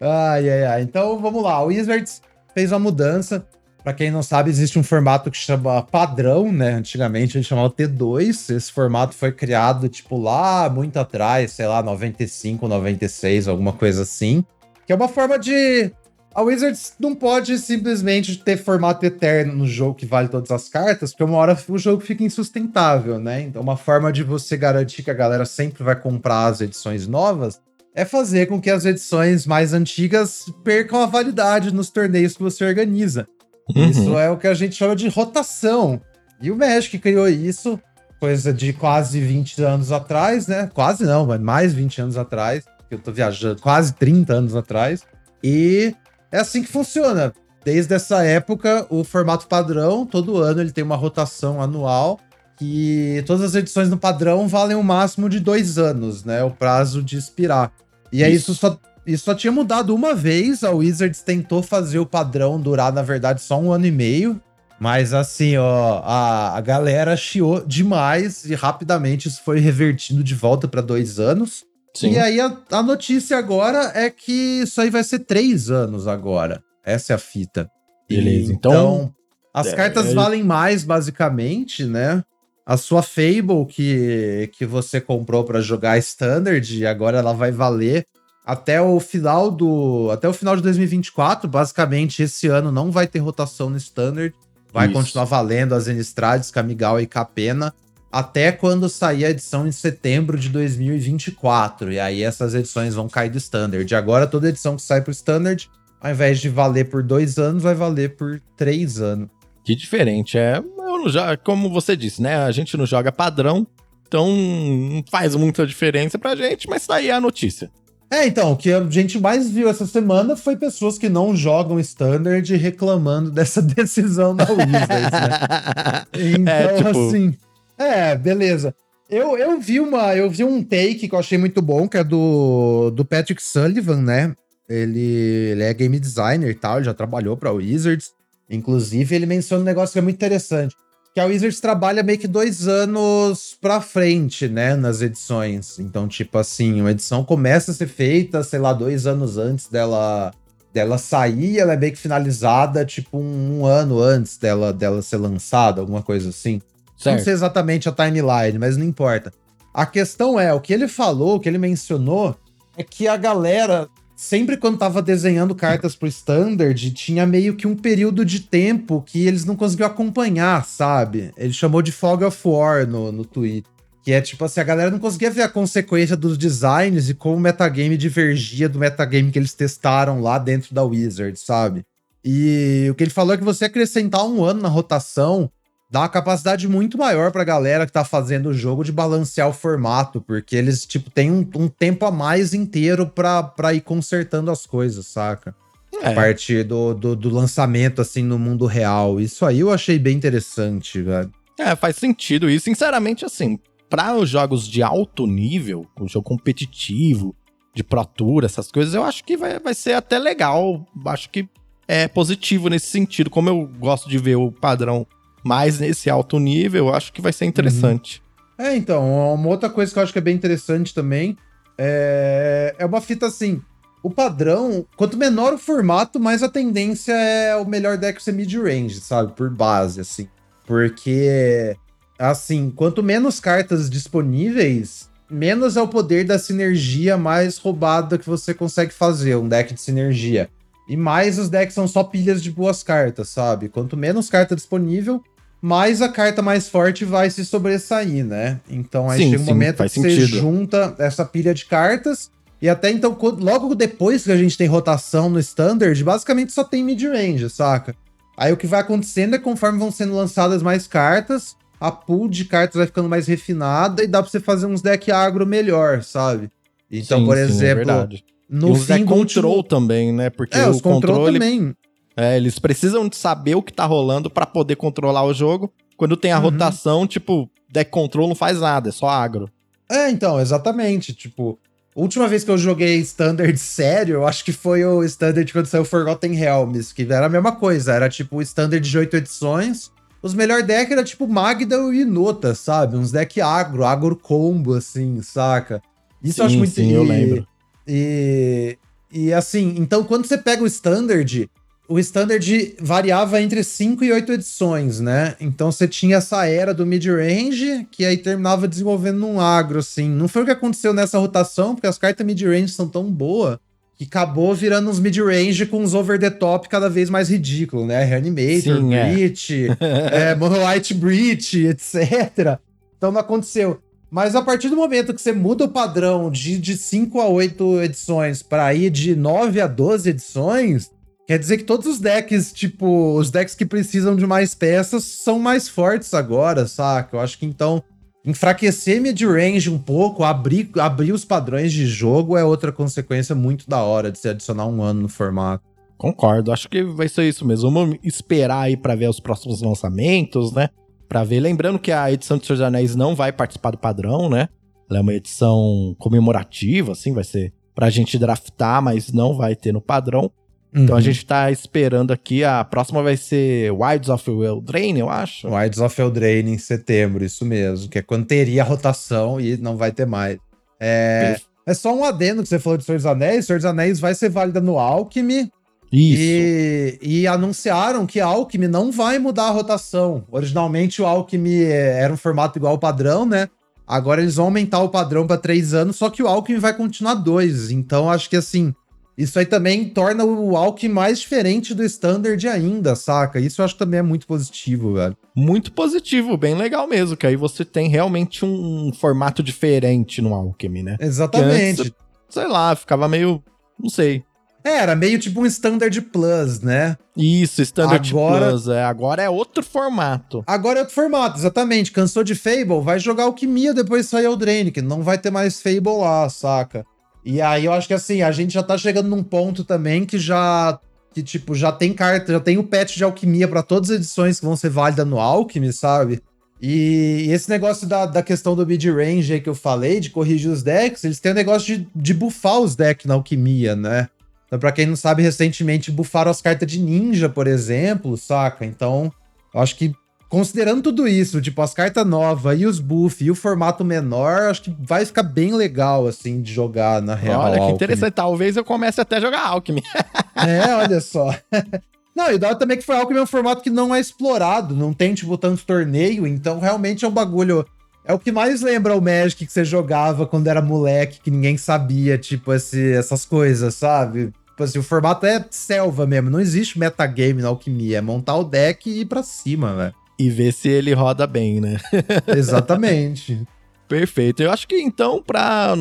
[0.00, 0.82] ai, ai, ai.
[0.82, 1.62] Então, vamos lá.
[1.62, 2.20] O Wizards
[2.54, 3.46] fez uma mudança.
[3.82, 6.72] Para quem não sabe, existe um formato que chama padrão, né?
[6.72, 8.54] Antigamente a gente chamava T2.
[8.54, 14.44] Esse formato foi criado, tipo, lá muito atrás, sei lá, 95, 96, alguma coisa assim.
[14.86, 15.90] Que é uma forma de.
[16.38, 21.10] A Wizards não pode simplesmente ter formato eterno no jogo que vale todas as cartas,
[21.10, 23.40] porque uma hora o jogo fica insustentável, né?
[23.40, 27.60] Então, uma forma de você garantir que a galera sempre vai comprar as edições novas
[27.92, 32.64] é fazer com que as edições mais antigas percam a validade nos torneios que você
[32.64, 33.26] organiza.
[33.74, 33.90] Uhum.
[33.90, 36.00] Isso é o que a gente chama de rotação.
[36.40, 37.80] E o Magic criou isso,
[38.20, 40.70] coisa de quase 20 anos atrás, né?
[40.72, 42.62] Quase não, mas mais 20 anos atrás.
[42.88, 45.02] Eu tô viajando, quase 30 anos atrás.
[45.42, 45.96] E
[46.30, 47.32] é assim que funciona.
[47.64, 52.20] Desde essa época, o formato padrão, todo ano ele tem uma rotação anual.
[52.56, 56.42] Que todas as edições no padrão valem o um máximo de dois anos, né?
[56.42, 57.70] O prazo de expirar.
[58.12, 60.62] E é isso só isso só tinha mudado uma vez.
[60.62, 64.40] A Wizards tentou fazer o padrão durar, na verdade, só um ano e meio.
[64.78, 70.68] Mas assim, ó, a, a galera chiou demais e rapidamente isso foi revertido de volta
[70.68, 71.64] para dois anos.
[71.94, 72.12] Sim.
[72.12, 76.62] E aí a, a, notícia agora é que isso aí vai ser três anos agora.
[76.84, 77.68] Essa é a fita.
[78.08, 78.72] Beleza, então.
[78.72, 79.14] então
[79.52, 80.14] as é, cartas é...
[80.14, 82.22] valem mais, basicamente, né?
[82.64, 88.06] A sua Fable que, que você comprou para jogar Standard, agora ela vai valer
[88.44, 93.18] até o final do até o final de 2024, basicamente esse ano não vai ter
[93.18, 94.34] rotação no standard,
[94.72, 94.94] vai Isso.
[94.94, 97.74] continuar valendo as Enistrades, Kamigawa e Capena
[98.10, 101.92] até quando sair a edição em setembro de 2024.
[101.92, 103.94] E aí essas edições vão cair do standard.
[103.94, 105.68] Agora toda edição que sai pro standard,
[106.00, 109.28] ao invés de valer por dois anos, vai valer por três anos.
[109.64, 110.62] Que diferente, é.
[111.08, 112.36] Já, como você disse, né?
[112.36, 113.66] A gente não joga padrão,
[114.06, 117.70] então não faz muita diferença pra gente, mas tá aí a notícia.
[118.10, 121.78] É, então, o que a gente mais viu essa semana foi pessoas que não jogam
[121.78, 126.06] Standard reclamando dessa decisão da Wizards, né?
[126.16, 127.08] Então, é, tipo...
[127.08, 127.34] assim.
[127.78, 128.74] É, beleza.
[129.08, 130.14] Eu, eu vi uma.
[130.14, 134.02] Eu vi um take que eu achei muito bom, que é do, do Patrick Sullivan,
[134.02, 134.34] né?
[134.68, 138.10] Ele, ele é game designer e tal, ele já trabalhou pra Wizards.
[138.50, 140.74] Inclusive, ele menciona um negócio que é muito interessante
[141.18, 145.78] que a Wizards trabalha meio que dois anos pra frente, né, nas edições.
[145.80, 150.32] Então, tipo assim, uma edição começa a ser feita, sei lá, dois anos antes dela,
[150.72, 155.16] dela sair, ela é meio que finalizada, tipo, um, um ano antes dela, dela ser
[155.16, 156.62] lançada, alguma coisa assim.
[156.98, 157.16] Certo.
[157.16, 159.32] Não sei exatamente a timeline, mas não importa.
[159.72, 162.36] A questão é, o que ele falou, o que ele mencionou,
[162.76, 167.76] é que a galera, sempre quando tava desenhando cartas pro Standard, tinha meio que um
[167.76, 171.30] período de tempo que eles não conseguiam acompanhar, sabe?
[171.36, 173.70] Ele chamou de Fog of War no, no Twitter.
[174.02, 177.36] Que é tipo assim, a galera não conseguia ver a consequência dos designs e como
[177.36, 181.84] o metagame divergia do metagame que eles testaram lá dentro da Wizard, sabe?
[182.24, 185.50] E o que ele falou é que você acrescentar um ano na rotação
[185.90, 189.52] dá uma capacidade muito maior pra galera que tá fazendo o jogo de balancear o
[189.52, 194.50] formato, porque eles, tipo, têm um, um tempo a mais inteiro pra, pra ir consertando
[194.50, 195.54] as coisas, saca?
[196.02, 196.10] É.
[196.10, 199.18] A partir do, do, do, lançamento, assim, no mundo real.
[199.18, 201.32] Isso aí eu achei bem interessante, velho.
[201.58, 202.48] É, faz sentido.
[202.50, 207.34] E, sinceramente, assim, para os jogos de alto nível, um jogo competitivo,
[207.74, 210.86] de Pro Tour, essas coisas, eu acho que vai, vai ser até legal.
[211.06, 211.48] Acho que
[211.86, 213.30] é positivo nesse sentido.
[213.30, 215.06] Como eu gosto de ver o padrão
[215.48, 218.22] mais nesse alto nível, eu acho que vai ser interessante.
[218.58, 218.66] Uhum.
[218.66, 221.36] É, então, uma outra coisa que eu acho que é bem interessante também
[221.78, 223.62] é, é uma fita assim.
[224.02, 229.00] O padrão, quanto menor o formato, mais a tendência é o melhor deck ser mid-range,
[229.00, 229.32] sabe?
[229.32, 230.28] Por base, assim.
[230.66, 231.74] Porque
[232.18, 238.52] assim, quanto menos cartas disponíveis, menos é o poder da sinergia mais roubada que você
[238.52, 240.50] consegue fazer, um deck de sinergia.
[240.88, 243.68] E mais os decks são só pilhas de boas cartas, sabe?
[243.68, 245.22] Quanto menos carta disponível,
[245.60, 248.60] mais a carta mais forte vai se sobressair, né?
[248.68, 250.14] Então aí sim, chega um sim, momento que sentido.
[250.14, 252.30] você junta essa pilha de cartas.
[252.60, 256.82] E até então, logo depois que a gente tem rotação no Standard, basicamente só tem
[256.82, 257.94] mid-range, saca?
[258.36, 262.44] Aí o que vai acontecendo é conforme vão sendo lançadas mais cartas, a pool de
[262.44, 266.50] cartas vai ficando mais refinada e dá pra você fazer uns deck agro melhor, sabe?
[266.90, 268.08] Então, sim, por é exemplo, é
[268.48, 269.68] no e fim control último...
[269.68, 270.30] também, né?
[270.30, 271.74] Porque é, os control, control também.
[272.18, 275.72] É, eles precisam saber o que tá rolando para poder controlar o jogo.
[275.96, 276.44] Quando tem a uhum.
[276.44, 279.48] rotação, tipo, deck control não faz nada, é só agro.
[279.88, 281.14] É, então, exatamente.
[281.14, 281.58] Tipo,
[281.94, 285.84] última vez que eu joguei Standard sério, eu acho que foi o Standard quando saiu
[285.84, 287.92] Forgotten Realms, que era a mesma coisa.
[287.92, 292.54] Era tipo o Standard de 8 edições os melhores decks era tipo Magda e Nota,
[292.54, 292.96] sabe?
[292.96, 295.80] Uns deck agro, agro combo, assim, saca?
[296.22, 296.72] Isso sim, eu acho muito...
[296.72, 297.46] Sim, eu lembro.
[297.86, 298.76] E,
[299.12, 301.48] e assim, então quando você pega o Standard,
[301.88, 305.34] o Standard variava entre 5 e 8 edições, né?
[305.40, 310.08] Então você tinha essa era do mid-range, que aí terminava desenvolvendo num agro, assim.
[310.10, 313.58] Não foi o que aconteceu nessa rotação, porque as cartas mid-range são tão boas
[313.96, 318.04] que acabou virando uns mid-range com uns over-the-top cada vez mais ridículo, né?
[318.04, 319.10] Reanimator, Sim, é.
[319.10, 320.30] Breach, é.
[320.30, 322.58] é, Monolite Breach, etc.
[322.96, 323.80] Então não aconteceu.
[324.10, 327.82] Mas a partir do momento que você muda o padrão de, de 5 a 8
[327.82, 330.90] edições para ir de 9 a 12 edições,
[331.28, 335.38] quer dizer que todos os decks, tipo, os decks que precisam de mais peças são
[335.38, 337.14] mais fortes agora, saca?
[337.14, 337.82] Eu acho que então
[338.24, 343.82] enfraquecer mid-range um pouco, abrir, abrir os padrões de jogo é outra consequência muito da
[343.82, 345.62] hora de se adicionar um ano no formato.
[345.98, 347.70] Concordo, acho que vai ser isso mesmo.
[347.70, 350.70] Vamos esperar aí para ver os próximos lançamentos, né?
[351.06, 354.30] Para ver, lembrando que a edição de Senhor dos Anéis não vai participar do padrão,
[354.30, 354.48] né?
[354.88, 359.72] Ela é uma edição comemorativa, assim, vai ser pra gente draftar, mas não vai ter
[359.72, 360.30] no padrão.
[360.72, 361.04] Então a uhum.
[361.04, 362.44] gente tá esperando aqui.
[362.44, 365.48] A próxima vai ser Wilds of Eldraine, eu acho.
[365.48, 367.88] Wilds of Eldraine em setembro, isso mesmo.
[367.88, 370.38] Que é quando teria a rotação e não vai ter mais.
[370.78, 373.46] É, é só um adendo que você falou de Senhor dos Anéis.
[373.46, 375.50] Senhor dos Anéis vai ser válida no Alchemy.
[375.90, 376.22] Isso.
[376.22, 380.24] E, e anunciaram que a Alchemy não vai mudar a rotação.
[380.30, 383.48] Originalmente o Alchemy era um formato igual ao padrão, né?
[383.86, 387.14] Agora eles vão aumentar o padrão para três anos, só que o Alchemy vai continuar
[387.14, 387.70] dois.
[387.70, 388.74] Então acho que assim
[389.18, 393.40] isso aí também torna o Alck mais diferente do Standard ainda, saca?
[393.40, 395.16] Isso eu acho que também é muito positivo, velho.
[395.34, 400.84] Muito positivo, bem legal mesmo, que aí você tem realmente um formato diferente no Alchemy,
[400.84, 400.96] né?
[401.00, 401.80] Exatamente.
[401.80, 401.92] Antes,
[402.28, 403.42] sei lá, ficava meio.
[403.76, 404.22] não sei.
[404.62, 406.96] É, era meio tipo um Standard Plus, né?
[407.16, 408.50] Isso, Standard agora...
[408.50, 408.68] Plus.
[408.68, 410.44] É, agora é outro formato.
[410.46, 411.90] Agora é outro formato, exatamente.
[411.90, 412.82] Cansou de Fable?
[412.84, 416.84] Vai jogar Alquimia depois sair o que não vai ter mais Fable lá, saca?
[417.30, 420.18] E aí eu acho que assim, a gente já tá chegando num ponto também que
[420.18, 420.80] já
[421.12, 424.40] que tipo, já tem carta, já tem o patch de alquimia para todas as edições
[424.40, 426.22] que vão ser válidas no Alchemy, sabe?
[426.58, 430.62] E, esse negócio da, da questão do mid-range aí que eu falei, de corrigir os
[430.62, 434.08] decks, eles têm o negócio de, de buffar os decks na alquimia, né?
[434.46, 438.64] Então, pra quem não sabe, recentemente bufaram as cartas de ninja, por exemplo, saca?
[438.64, 439.12] Então,
[439.54, 439.92] eu acho que
[440.28, 444.62] considerando tudo isso, tipo, as cartas novas e os buff e o formato menor, acho
[444.62, 447.40] que vai ficar bem legal, assim, de jogar na real.
[447.40, 447.74] Olha, que Alchemy.
[447.74, 448.12] interessante.
[448.12, 449.82] Talvez eu comece até a jogar Alckmin.
[450.36, 451.34] é, olha só.
[452.14, 454.92] Não, e dá também que foi Alckmin é um formato que não é explorado, não
[454.92, 457.64] tem, tipo, tanto torneio, então realmente é um bagulho...
[458.04, 461.56] É o que mais lembra o Magic que você jogava quando era moleque, que ninguém
[461.56, 464.32] sabia, tipo, esse, essas coisas, sabe?
[464.48, 468.42] Tipo assim, o formato é selva mesmo, não existe metagame na alquimia, é montar o
[468.42, 471.78] deck e ir pra cima, velho e ver se ele roda bem, né?
[472.26, 473.46] Exatamente.
[473.88, 474.42] Perfeito.
[474.42, 475.74] Eu acho que então, para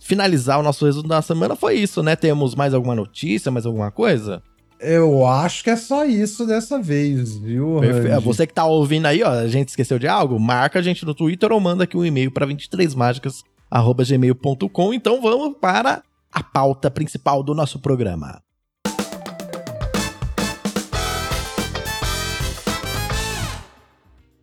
[0.00, 2.16] finalizar o nosso resumo da semana, foi isso, né?
[2.16, 4.42] Temos mais alguma notícia, mais alguma coisa?
[4.80, 7.78] Eu acho que é só isso dessa vez, viu?
[7.78, 8.20] Perfeito.
[8.22, 10.40] Você que tá ouvindo aí, ó, a gente esqueceu de algo?
[10.40, 14.92] Marca a gente no Twitter ou manda aqui um e-mail para 23mágicas@gmail.com.
[14.92, 16.02] Então vamos para
[16.32, 18.42] a pauta principal do nosso programa.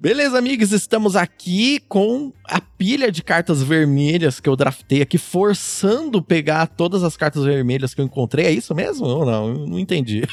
[0.01, 6.23] Beleza, amigos, estamos aqui com a pilha de cartas vermelhas que eu draftei aqui, forçando
[6.23, 8.45] pegar todas as cartas vermelhas que eu encontrei.
[8.45, 9.49] É isso mesmo ou não?
[9.49, 10.23] Eu não entendi.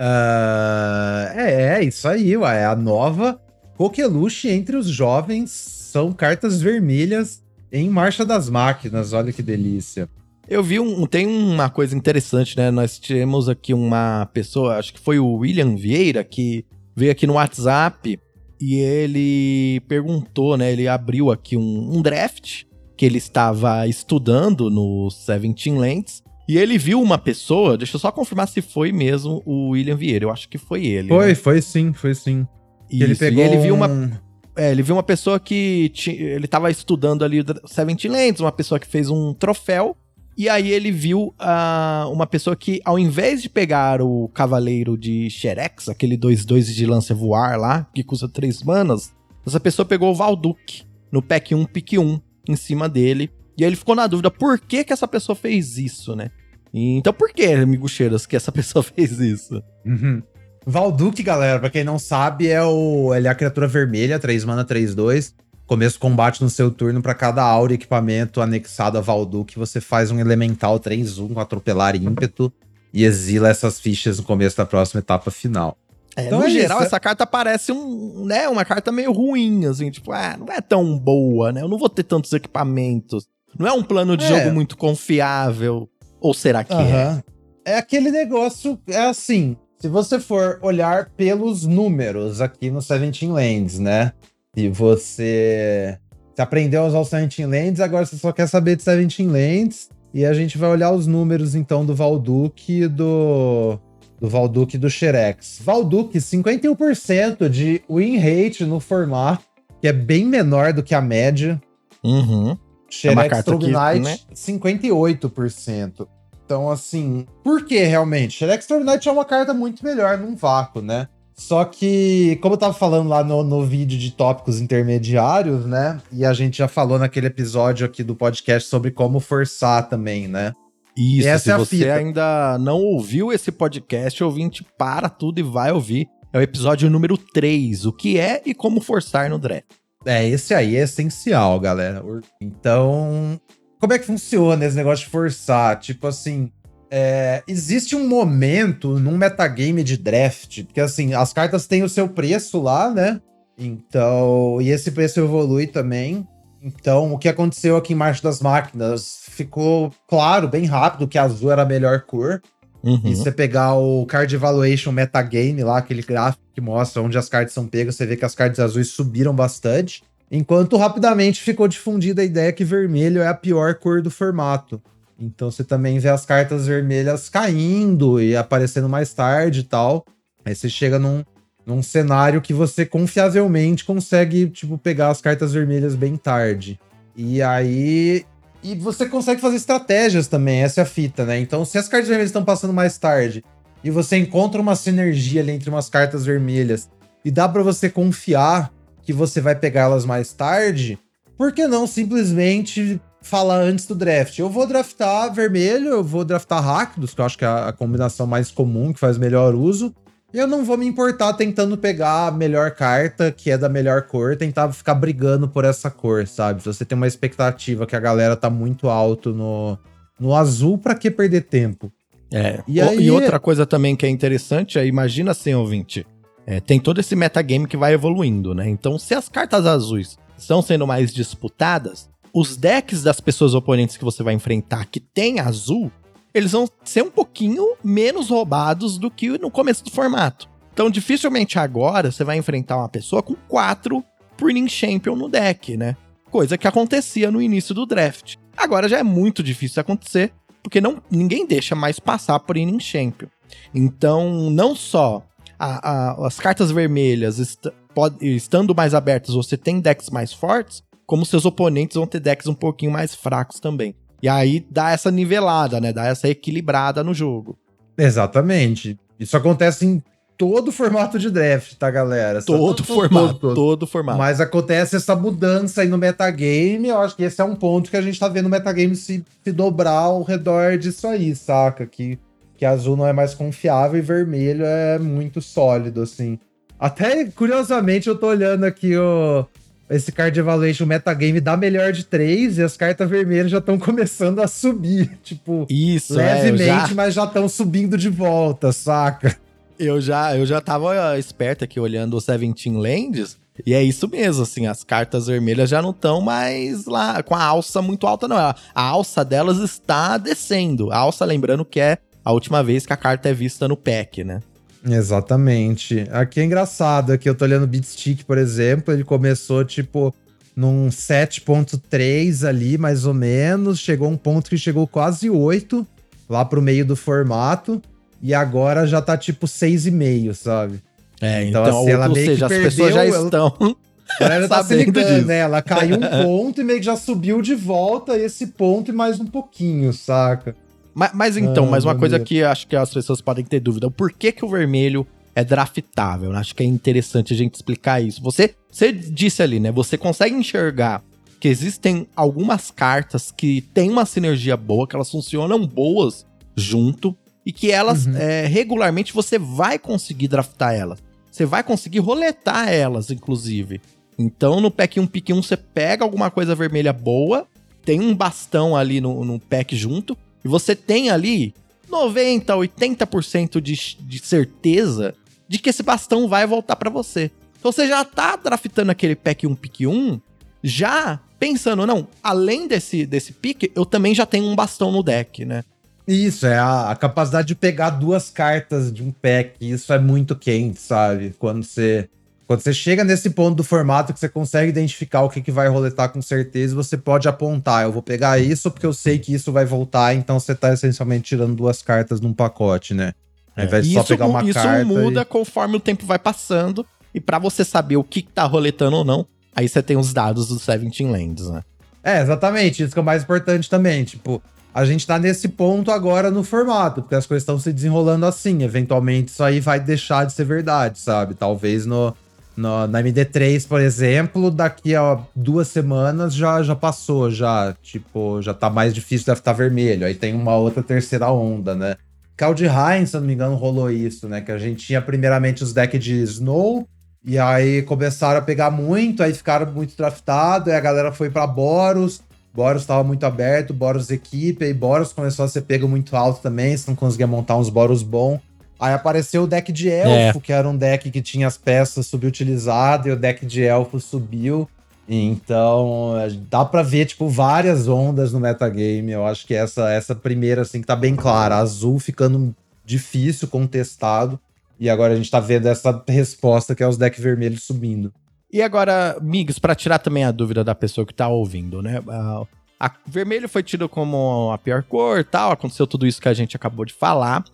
[1.38, 2.62] é, é isso aí, ué.
[2.62, 3.40] É a nova
[3.76, 9.12] Coqueluche entre os jovens são cartas vermelhas em Marcha das Máquinas.
[9.12, 10.08] Olha que delícia.
[10.48, 11.06] Eu vi um.
[11.06, 12.72] Tem uma coisa interessante, né?
[12.72, 16.66] Nós tivemos aqui uma pessoa, acho que foi o William Vieira, que
[16.98, 18.18] veio aqui no WhatsApp
[18.60, 20.72] e ele perguntou, né?
[20.72, 22.64] Ele abriu aqui um, um draft
[22.96, 26.22] que ele estava estudando no Seventeen Lands.
[26.48, 30.24] E ele viu uma pessoa, deixa eu só confirmar se foi mesmo o William Vieira.
[30.24, 31.08] Eu acho que foi ele.
[31.08, 31.34] Foi, né?
[31.34, 32.46] foi sim, foi sim.
[32.90, 34.20] Isso, ele pegou e ele viu uma.
[34.56, 35.92] É, ele viu uma pessoa que.
[36.06, 39.96] Ele estava estudando ali o Seventeen Lands, uma pessoa que fez um troféu.
[40.38, 45.28] E aí ele viu uh, uma pessoa que, ao invés de pegar o Cavaleiro de
[45.28, 49.12] Xerex, aquele 2-2 de lança voar lá, que custa 3 manas,
[49.44, 53.32] essa pessoa pegou o Valduk no pack 1, pick 1, em cima dele.
[53.58, 56.30] E aí ele ficou na dúvida por que que essa pessoa fez isso, né?
[56.72, 59.60] Então por que, amigo Cheiras, que essa pessoa fez isso?
[59.84, 60.22] Uhum.
[60.64, 64.64] Valduk, galera, pra quem não sabe, é o ele é a criatura vermelha, 3 mana,
[64.64, 65.34] 3, 2
[65.68, 70.10] Começo combate no seu turno, para cada aura e equipamento anexado a Valduk, você faz
[70.10, 72.50] um elemental 3-1 com atropelar ímpeto
[72.90, 75.76] e exila essas fichas no começo da próxima etapa final.
[76.16, 76.86] É, então, no é geral, isso.
[76.86, 80.98] essa carta parece um, né, uma carta meio ruim, assim, tipo, ah, não é tão
[80.98, 81.60] boa, né?
[81.60, 83.28] Eu não vou ter tantos equipamentos.
[83.58, 84.28] Não é um plano de é.
[84.28, 85.86] jogo muito confiável.
[86.18, 87.22] Ou será que é?
[87.62, 93.78] É aquele negócio, é assim, se você for olhar pelos números aqui no Seventeen Lands,
[93.78, 94.14] né?
[94.56, 95.98] Se você,
[96.34, 99.90] você aprendeu a usar o Seventeen Lands, agora você só quer saber de Seventeen Lands.
[100.12, 103.78] E a gente vai olhar os números, então, do Valduk e do,
[104.18, 105.60] do Valduk e do Xerex.
[105.62, 109.44] Valduk, 51% de win rate no formato,
[109.80, 111.60] que é bem menor do que a média.
[112.02, 112.56] Uhum.
[112.88, 114.18] Xerex é Turbinite, né?
[114.34, 116.08] 58%.
[116.44, 118.38] Então, assim, por que realmente?
[118.38, 121.06] Xerex Turbinite é uma carta muito melhor num vácuo, né?
[121.38, 126.02] Só que, como eu tava falando lá no, no vídeo de tópicos intermediários, né?
[126.10, 130.52] E a gente já falou naquele episódio aqui do podcast sobre como forçar também, né?
[130.96, 131.94] Isso, essa se é você fita.
[131.94, 136.08] ainda não ouviu esse podcast, ouvinte, para tudo e vai ouvir.
[136.32, 139.70] É o episódio número 3, o que é e como forçar no draft.
[140.04, 142.02] É, esse aí é essencial, galera.
[142.40, 143.40] Então,
[143.78, 145.78] como é que funciona esse negócio de forçar?
[145.78, 146.50] Tipo assim,
[146.90, 152.08] é, existe um momento num metagame de draft, porque assim, as cartas têm o seu
[152.08, 153.20] preço lá, né?
[153.58, 156.26] Então, e esse preço evolui também.
[156.62, 161.52] Então, o que aconteceu aqui em Marcha das Máquinas ficou claro, bem rápido, que azul
[161.52, 162.40] era a melhor cor.
[162.82, 163.00] Uhum.
[163.04, 167.52] E você pegar o Card Evaluation Metagame lá, aquele gráfico que mostra onde as cartas
[167.52, 170.02] são pegas, você vê que as cartas azuis subiram bastante.
[170.30, 174.80] Enquanto rapidamente ficou difundida a ideia que vermelho é a pior cor do formato.
[175.18, 180.04] Então você também vê as cartas vermelhas caindo e aparecendo mais tarde e tal.
[180.44, 181.24] Aí você chega num,
[181.66, 186.78] num cenário que você confiavelmente consegue, tipo, pegar as cartas vermelhas bem tarde.
[187.16, 188.24] E aí.
[188.62, 191.38] E você consegue fazer estratégias também, essa é a fita, né?
[191.38, 193.44] Então, se as cartas vermelhas estão passando mais tarde
[193.84, 196.88] e você encontra uma sinergia ali entre umas cartas vermelhas
[197.24, 200.98] e dá para você confiar que você vai pegá-las mais tarde,
[201.36, 204.38] por que não simplesmente falar antes do draft.
[204.38, 208.26] Eu vou draftar vermelho, eu vou draftar Rakdos, que eu acho que é a combinação
[208.26, 209.94] mais comum, que faz melhor uso.
[210.32, 214.02] E eu não vou me importar tentando pegar a melhor carta, que é da melhor
[214.02, 216.62] cor, tentar ficar brigando por essa cor, sabe?
[216.62, 219.78] Se você tem uma expectativa que a galera tá muito alto no,
[220.18, 221.90] no azul, para que perder tempo?
[222.30, 222.62] É.
[222.68, 223.04] E, aí...
[223.04, 226.06] e outra coisa também que é interessante é, imagina assim, ouvinte,
[226.46, 228.66] É, tem todo esse metagame que vai evoluindo, né?
[228.68, 234.04] Então, se as cartas azuis estão sendo mais disputadas, os decks das pessoas oponentes que
[234.04, 235.90] você vai enfrentar que tem azul,
[236.34, 240.48] eles vão ser um pouquinho menos roubados do que no começo do formato.
[240.72, 244.04] Então, dificilmente agora você vai enfrentar uma pessoa com quatro
[244.36, 245.96] Printing Champion no deck, né?
[246.30, 248.36] Coisa que acontecia no início do draft.
[248.56, 253.28] Agora já é muito difícil acontecer, porque não, ninguém deixa mais passar por Inning Champion.
[253.74, 255.22] Então, não só
[255.58, 257.60] a, a, as cartas vermelhas est
[257.94, 262.46] pode, estando mais abertas, você tem decks mais fortes, como seus oponentes vão ter decks
[262.46, 263.94] um pouquinho mais fracos também.
[264.22, 265.90] E aí dá essa nivelada, né?
[265.90, 267.58] Dá essa equilibrada no jogo.
[267.96, 268.98] Exatamente.
[269.18, 270.02] Isso acontece em
[270.36, 272.42] todo formato de draft, tá, galera?
[272.42, 274.18] Todo, todo formato, todo, todo, todo, formato.
[274.18, 277.96] Mas acontece essa mudança aí no metagame, eu acho que esse é um ponto que
[277.96, 281.86] a gente tá vendo o metagame se, se dobrar ao redor disso aí, saca?
[281.86, 282.18] Que,
[282.54, 286.38] que azul não é mais confiável e vermelho é muito sólido, assim.
[286.78, 289.44] Até, curiosamente, eu tô olhando aqui o,
[289.90, 294.40] esse card evaluation metagame dá melhor de três e as cartas vermelhas já estão começando
[294.40, 296.94] a subir, tipo, Isso, levemente, é, já...
[296.94, 299.36] mas já estão subindo de volta, saca?
[299.78, 303.38] Eu já, eu já tava esperto aqui olhando o Seventeen Lands.
[303.66, 307.42] E é isso mesmo, assim, as cartas vermelhas já não estão mais lá com a
[307.42, 308.36] alça muito alta, não.
[308.36, 310.92] A, a alça delas está descendo.
[310.92, 314.22] A alça, lembrando que é a última vez que a carta é vista no pack,
[314.22, 314.40] né?
[314.84, 316.06] Exatamente.
[316.10, 320.14] Aqui é engraçado, aqui eu tô olhando o Beatstick, por exemplo, ele começou, tipo,
[320.54, 325.86] num 7.3 ali, mais ou menos, chegou um ponto que chegou quase 8,
[326.28, 327.82] lá pro meio do formato,
[328.22, 330.82] e agora já tá tipo 6,5, sabe?
[331.20, 333.54] É, então, então assim, ela ou seja, as pessoas já estão.
[334.18, 335.40] Ela já tá se ligando, né?
[335.40, 339.20] Ela caiu um ponto e meio que já subiu de volta esse ponto e mais
[339.20, 340.56] um pouquinho, saca?
[340.94, 343.86] Mas, mas então, ah, mas uma coisa que acho que as pessoas podem ter dúvida:
[343.86, 346.32] o porquê que o vermelho é draftável?
[346.32, 348.22] Acho que é interessante a gente explicar isso.
[348.22, 349.70] Você, você disse ali, né?
[349.70, 351.02] Você consegue enxergar
[351.38, 356.26] que existem algumas cartas que têm uma sinergia boa, que elas funcionam boas
[356.56, 357.16] junto,
[357.46, 358.16] e que elas, uhum.
[358.16, 361.02] é, regularmente, você vai conseguir draftar elas.
[361.30, 363.80] Você vai conseguir roletar elas, inclusive.
[364.18, 367.46] Então, no pack 1, pick 1, você pega alguma coisa vermelha boa,
[367.84, 371.54] tem um bastão ali no, no pack junto, e você tem ali
[371.88, 375.14] 90, 80% de, de certeza
[375.48, 377.30] de que esse bastão vai voltar para você.
[377.58, 380.20] Então você já tá draftando aquele pack 1, pick 1,
[380.62, 385.44] já pensando, não, além desse, desse pick, eu também já tenho um bastão no deck,
[385.44, 385.64] né?
[386.06, 389.54] Isso, é a, a, capacidade de pegar duas cartas de um pack.
[389.60, 391.34] Isso é muito quente, sabe?
[391.38, 392.08] Quando você,
[392.48, 395.68] quando você chega nesse ponto do formato que você consegue identificar o que, que vai
[395.68, 397.84] roletar com certeza, você pode apontar.
[397.84, 401.24] Eu vou pegar isso porque eu sei que isso vai voltar, então você tá essencialmente
[401.24, 403.12] tirando duas cartas num pacote, né?
[403.54, 404.80] Ao invés de só pegar uma isso carta.
[404.80, 405.24] Isso muda e...
[405.26, 406.86] conforme o tempo vai passando.
[407.14, 410.14] E para você saber o que, que tá roletando ou não, aí você tem os
[410.14, 411.62] dados do Seventeen Lands, né?
[412.02, 412.82] É, exatamente.
[412.82, 414.04] Isso que é o mais importante também.
[414.04, 414.42] Tipo,
[414.72, 418.62] a gente tá nesse ponto agora no formato, porque as coisas estão se desenrolando assim.
[418.62, 421.34] Eventualmente isso aí vai deixar de ser verdade, sabe?
[421.34, 422.14] Talvez no,
[422.58, 427.74] no, na MD3, por exemplo, daqui a duas semanas já, já passou, já.
[427.80, 430.04] Tipo, já tá mais difícil de estar vermelho.
[430.04, 431.94] Aí tem uma outra terceira onda, né?
[432.36, 434.40] Kaldheim, se eu não me engano, rolou isso, né?
[434.40, 436.86] Que a gente tinha primeiramente os decks de Snow,
[437.24, 441.46] e aí começaram a pegar muito, aí ficaram muito draftados, aí a galera foi para
[441.46, 442.20] Boros,
[442.52, 446.76] Boros estava muito aberto, Boros equipe, e Boros começou a ser pego muito alto também,
[446.76, 448.40] você não conseguia montar uns Boros bom.
[448.78, 450.40] Aí apareceu o deck de elfo, é.
[450.40, 454.68] que era um deck que tinha as peças subutilizadas, e o deck de elfo subiu.
[455.08, 456.14] Então,
[456.50, 459.10] dá para ver, tipo, várias ondas no metagame.
[459.10, 461.56] Eu acho que essa, essa primeira, assim, que tá bem clara.
[461.56, 462.54] Azul ficando
[462.84, 464.38] difícil, contestado.
[464.78, 468.12] E agora a gente tá vendo essa resposta, que é os decks vermelhos subindo.
[468.52, 472.02] E agora, Migs, para tirar também a dúvida da pessoa que tá ouvindo, né?
[472.08, 472.44] A,
[472.78, 476.54] a vermelho foi tido como a pior cor tal, aconteceu tudo isso que a gente
[476.54, 477.44] acabou de falar.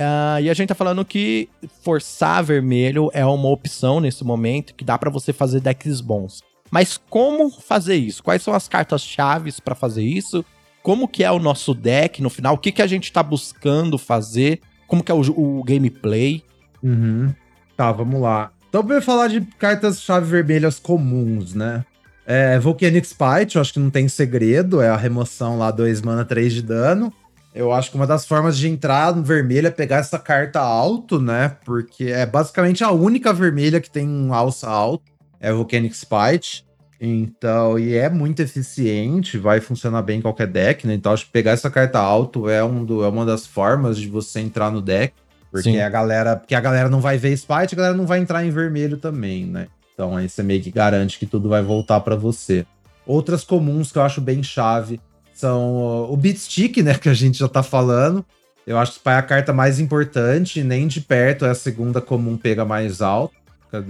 [0.00, 1.46] Uh, e a gente tá falando que
[1.82, 6.42] forçar vermelho é uma opção nesse momento, que dá para você fazer decks bons.
[6.70, 8.22] Mas como fazer isso?
[8.22, 10.42] Quais são as cartas chaves para fazer isso?
[10.82, 12.54] Como que é o nosso deck no final?
[12.54, 14.60] O que, que a gente tá buscando fazer?
[14.86, 16.42] Como que é o, o gameplay?
[16.82, 17.34] Uhum.
[17.76, 18.52] Tá, vamos lá.
[18.70, 21.84] Então, pra falar de cartas-chave vermelhas comuns, né?
[22.24, 26.24] É, Volcanic Spite, eu acho que não tem segredo, é a remoção lá 2 mana,
[26.24, 27.12] 3 de dano.
[27.54, 31.20] Eu acho que uma das formas de entrar no vermelho é pegar essa carta alto,
[31.20, 31.56] né?
[31.64, 35.04] Porque é basicamente a única vermelha que tem um alça alto,
[35.40, 36.64] é Volcanic Spite.
[37.00, 40.94] Então, e é muito eficiente, vai funcionar bem em qualquer deck, né?
[40.94, 44.06] Então, acho que pegar essa carta alto é, um do, é uma das formas de
[44.06, 45.14] você entrar no deck.
[45.50, 45.80] Porque Sim.
[45.80, 48.50] a galera, porque a galera não vai ver Spite, a galera não vai entrar em
[48.50, 49.66] vermelho também, né?
[49.92, 52.64] Então aí você meio que garante que tudo vai voltar para você.
[53.04, 55.00] Outras comuns que eu acho bem chave
[55.40, 58.24] são o Beat Stick, né, que a gente já tá falando.
[58.66, 62.00] Eu acho que Spy é a carta mais importante, nem de perto é a segunda
[62.00, 63.34] comum pega mais alto.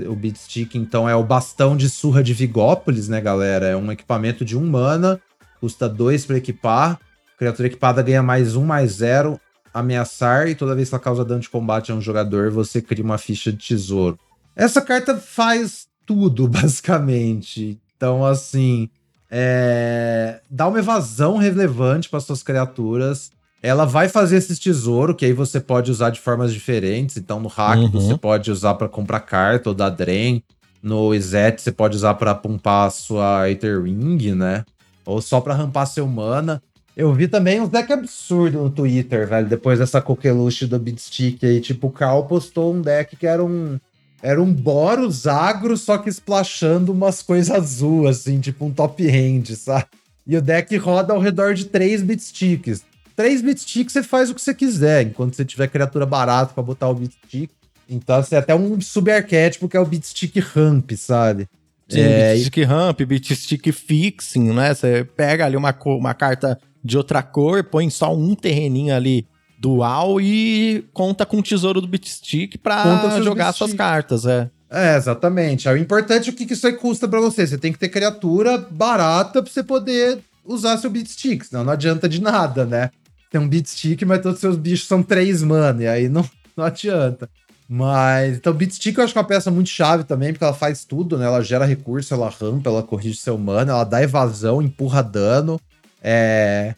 [0.08, 3.66] O Beat Stick, então, é o bastão de surra de Vigópolis, né, galera?
[3.66, 5.20] É um equipamento de um mana,
[5.60, 7.00] custa dois para equipar.
[7.36, 9.40] Criatura equipada ganha mais um, mais zero,
[9.72, 13.04] ameaçar, e toda vez que ela causa dano de combate a um jogador, você cria
[13.04, 14.18] uma ficha de tesouro.
[14.54, 17.80] Essa carta faz tudo, basicamente.
[17.96, 18.88] Então, assim,
[19.30, 20.40] é...
[20.50, 23.30] dá uma evasão relevante para suas criaturas
[23.62, 27.16] ela vai fazer esses tesouro, que aí você pode usar de formas diferentes.
[27.16, 27.90] Então, no hack uhum.
[27.90, 30.42] você pode usar para comprar carta ou dar Drain.
[30.82, 34.64] No Izet você pode usar para pumpar a sua Aether Ring, né?
[35.04, 36.62] Ou só para rampar seu mana.
[36.96, 41.60] Eu vi também uns deck absurdo no Twitter, velho, depois dessa coqueluche do Beatstick aí.
[41.60, 43.78] Tipo, o Carl postou um deck que era um.
[44.22, 49.54] Era um Boros agro, só que splashando umas coisas azul, assim, tipo um top hand,
[49.56, 49.86] sabe?
[50.26, 52.84] E o deck roda ao redor de três Beatsticks.
[53.20, 56.62] 3 bit stick você faz o que você quiser, enquanto você tiver criatura barata para
[56.62, 57.50] botar o bit stick.
[57.86, 61.46] Então, assim, até um subarquétipo que é o bit stick ramp, sabe?
[61.86, 64.72] Sim, é, bit stick ramp, bit stick fixing, né?
[64.72, 69.26] Você pega ali uma, uma carta de outra cor, põe só um terreninho ali
[69.60, 74.50] dual e conta com o tesouro do bit stick pra jogar suas cartas, é.
[74.70, 75.68] É, exatamente.
[75.68, 77.46] É o importante é o que, que isso aí custa para você.
[77.46, 81.72] Você tem que ter criatura barata pra você poder usar seu beat stick, senão não
[81.72, 82.90] adianta de nada, né?
[83.30, 86.28] tem um beat stick, mas todos os seus bichos são três mana, e aí não,
[86.56, 87.30] não adianta.
[87.68, 90.52] Mas, então, beat stick eu acho que é uma peça muito chave também, porque ela
[90.52, 91.26] faz tudo, né?
[91.26, 95.60] Ela gera recurso, ela rampa, ela corrige seu mana, ela dá evasão, empurra dano.
[96.02, 96.74] É...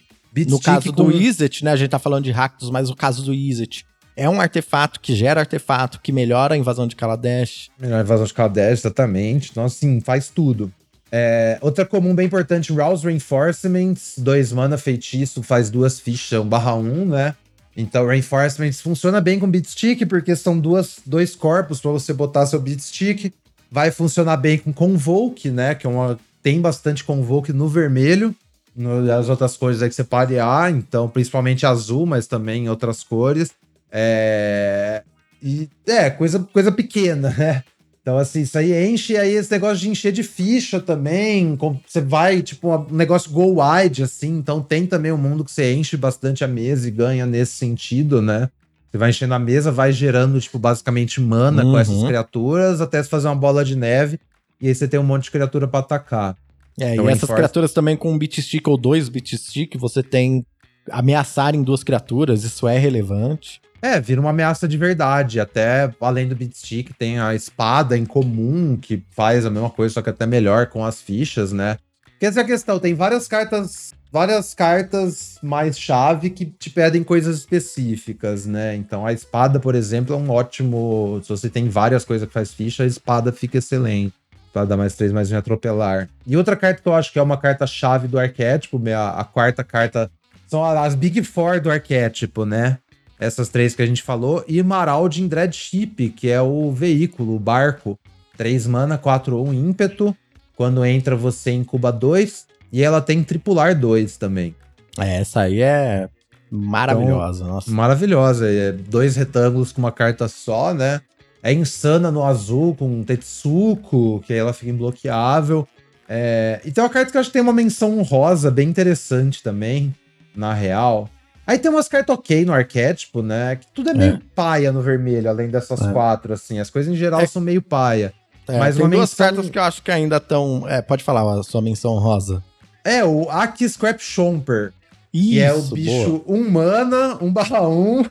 [0.49, 1.05] No caso com...
[1.05, 1.73] do Izzet, né?
[1.73, 3.85] A gente tá falando de Rakdos, mas o caso do Izzet
[4.17, 7.71] é um artefato que gera artefato, que melhora a invasão de Kaladesh.
[7.79, 9.51] Melhora a invasão de Kaladesh, exatamente.
[9.51, 10.73] Então, assim, faz tudo.
[11.11, 16.75] É, outra comum bem importante, Rouse Reinforcements, dois mana feitiço, faz duas fichas, um barra
[16.75, 17.35] um, né?
[17.77, 22.47] Então, Reinforcements funciona bem com Beat Stick, porque são duas, dois corpos para você botar
[22.47, 23.33] seu Beat Stick.
[23.71, 25.75] Vai funcionar bem com Convoke, né?
[25.75, 28.35] Que é uma, tem bastante Convoke no vermelho.
[28.75, 33.51] No, as outras cores aí que você parear, então, principalmente azul, mas também outras cores.
[33.91, 35.03] É,
[35.43, 37.63] e é, coisa, coisa pequena, né?
[38.03, 41.57] Então, assim, isso aí enche, aí esse negócio de encher de ficha também,
[41.87, 45.73] você vai, tipo, um negócio go wide, assim, então tem também um mundo que você
[45.73, 48.51] enche bastante a mesa e ganha nesse sentido, né?
[48.91, 51.73] Você vai enchendo a mesa, vai gerando, tipo, basicamente mana uhum.
[51.73, 54.19] com essas criaturas, até você fazer uma bola de neve,
[54.61, 56.37] e aí você tem um monte de criatura para atacar.
[56.81, 60.03] É, então, e essas criaturas também com um beat stick ou dois beat stick, você
[60.03, 60.45] tem
[60.91, 63.61] ameaçarem duas criaturas, isso é relevante.
[63.83, 65.41] É, vira uma ameaça de verdade.
[65.41, 70.03] Até além do beatstick, tem a espada em comum, que faz a mesma coisa, só
[70.03, 71.77] que até melhor com as fichas, né?
[72.05, 73.93] Porque essa é a questão, tem várias cartas.
[74.13, 78.77] Várias cartas mais chave que te pedem coisas específicas, né?
[78.77, 81.19] Então a espada, por exemplo, é um ótimo.
[81.23, 84.13] Se você tem várias coisas que faz ficha, a espada fica excelente.
[84.53, 86.09] Pra dar mais três, mais um atropelar.
[86.27, 89.25] E outra carta que eu acho que é uma carta chave do arquétipo, a, a
[89.25, 90.11] quarta carta
[90.47, 92.79] são as Big Four do arquétipo, né?
[93.23, 97.99] essas três que a gente falou, e Maraldin Dreadship, que é o veículo, o barco.
[98.37, 100.17] 3 mana, 4 1 ímpeto.
[100.57, 102.47] Quando entra, você incuba 2.
[102.73, 104.55] E ela tem tripular 2 também.
[104.99, 106.09] É, essa aí é
[106.51, 107.45] maravilhosa.
[107.45, 108.51] Então, maravilhosa.
[108.51, 111.01] É dois retângulos com uma carta só, né?
[111.43, 115.67] É insana no azul com um Tetsuko, que aí ela fica imbloqueável.
[116.09, 116.61] É...
[116.65, 119.95] E tem uma carta que eu acho que tem uma menção rosa bem interessante também,
[120.37, 121.11] na real,
[121.47, 123.57] Aí tem umas cartas ok no arquétipo, né?
[123.57, 124.21] Que tudo é meio é.
[124.35, 125.93] paia no vermelho, além dessas é.
[125.93, 126.61] quatro, assim.
[126.61, 127.27] As coisas em geral é.
[127.27, 128.15] são meio paia.
[128.49, 129.27] É, mas tem uma duas menção...
[129.27, 130.65] cartas que eu acho que ainda estão.
[130.69, 132.43] É, pode falar a sua menção rosa.
[132.85, 134.73] É, o Aki Scrap Chomper.
[135.13, 136.39] Isso, que é o bicho boa.
[136.39, 138.05] um mana, um barra um,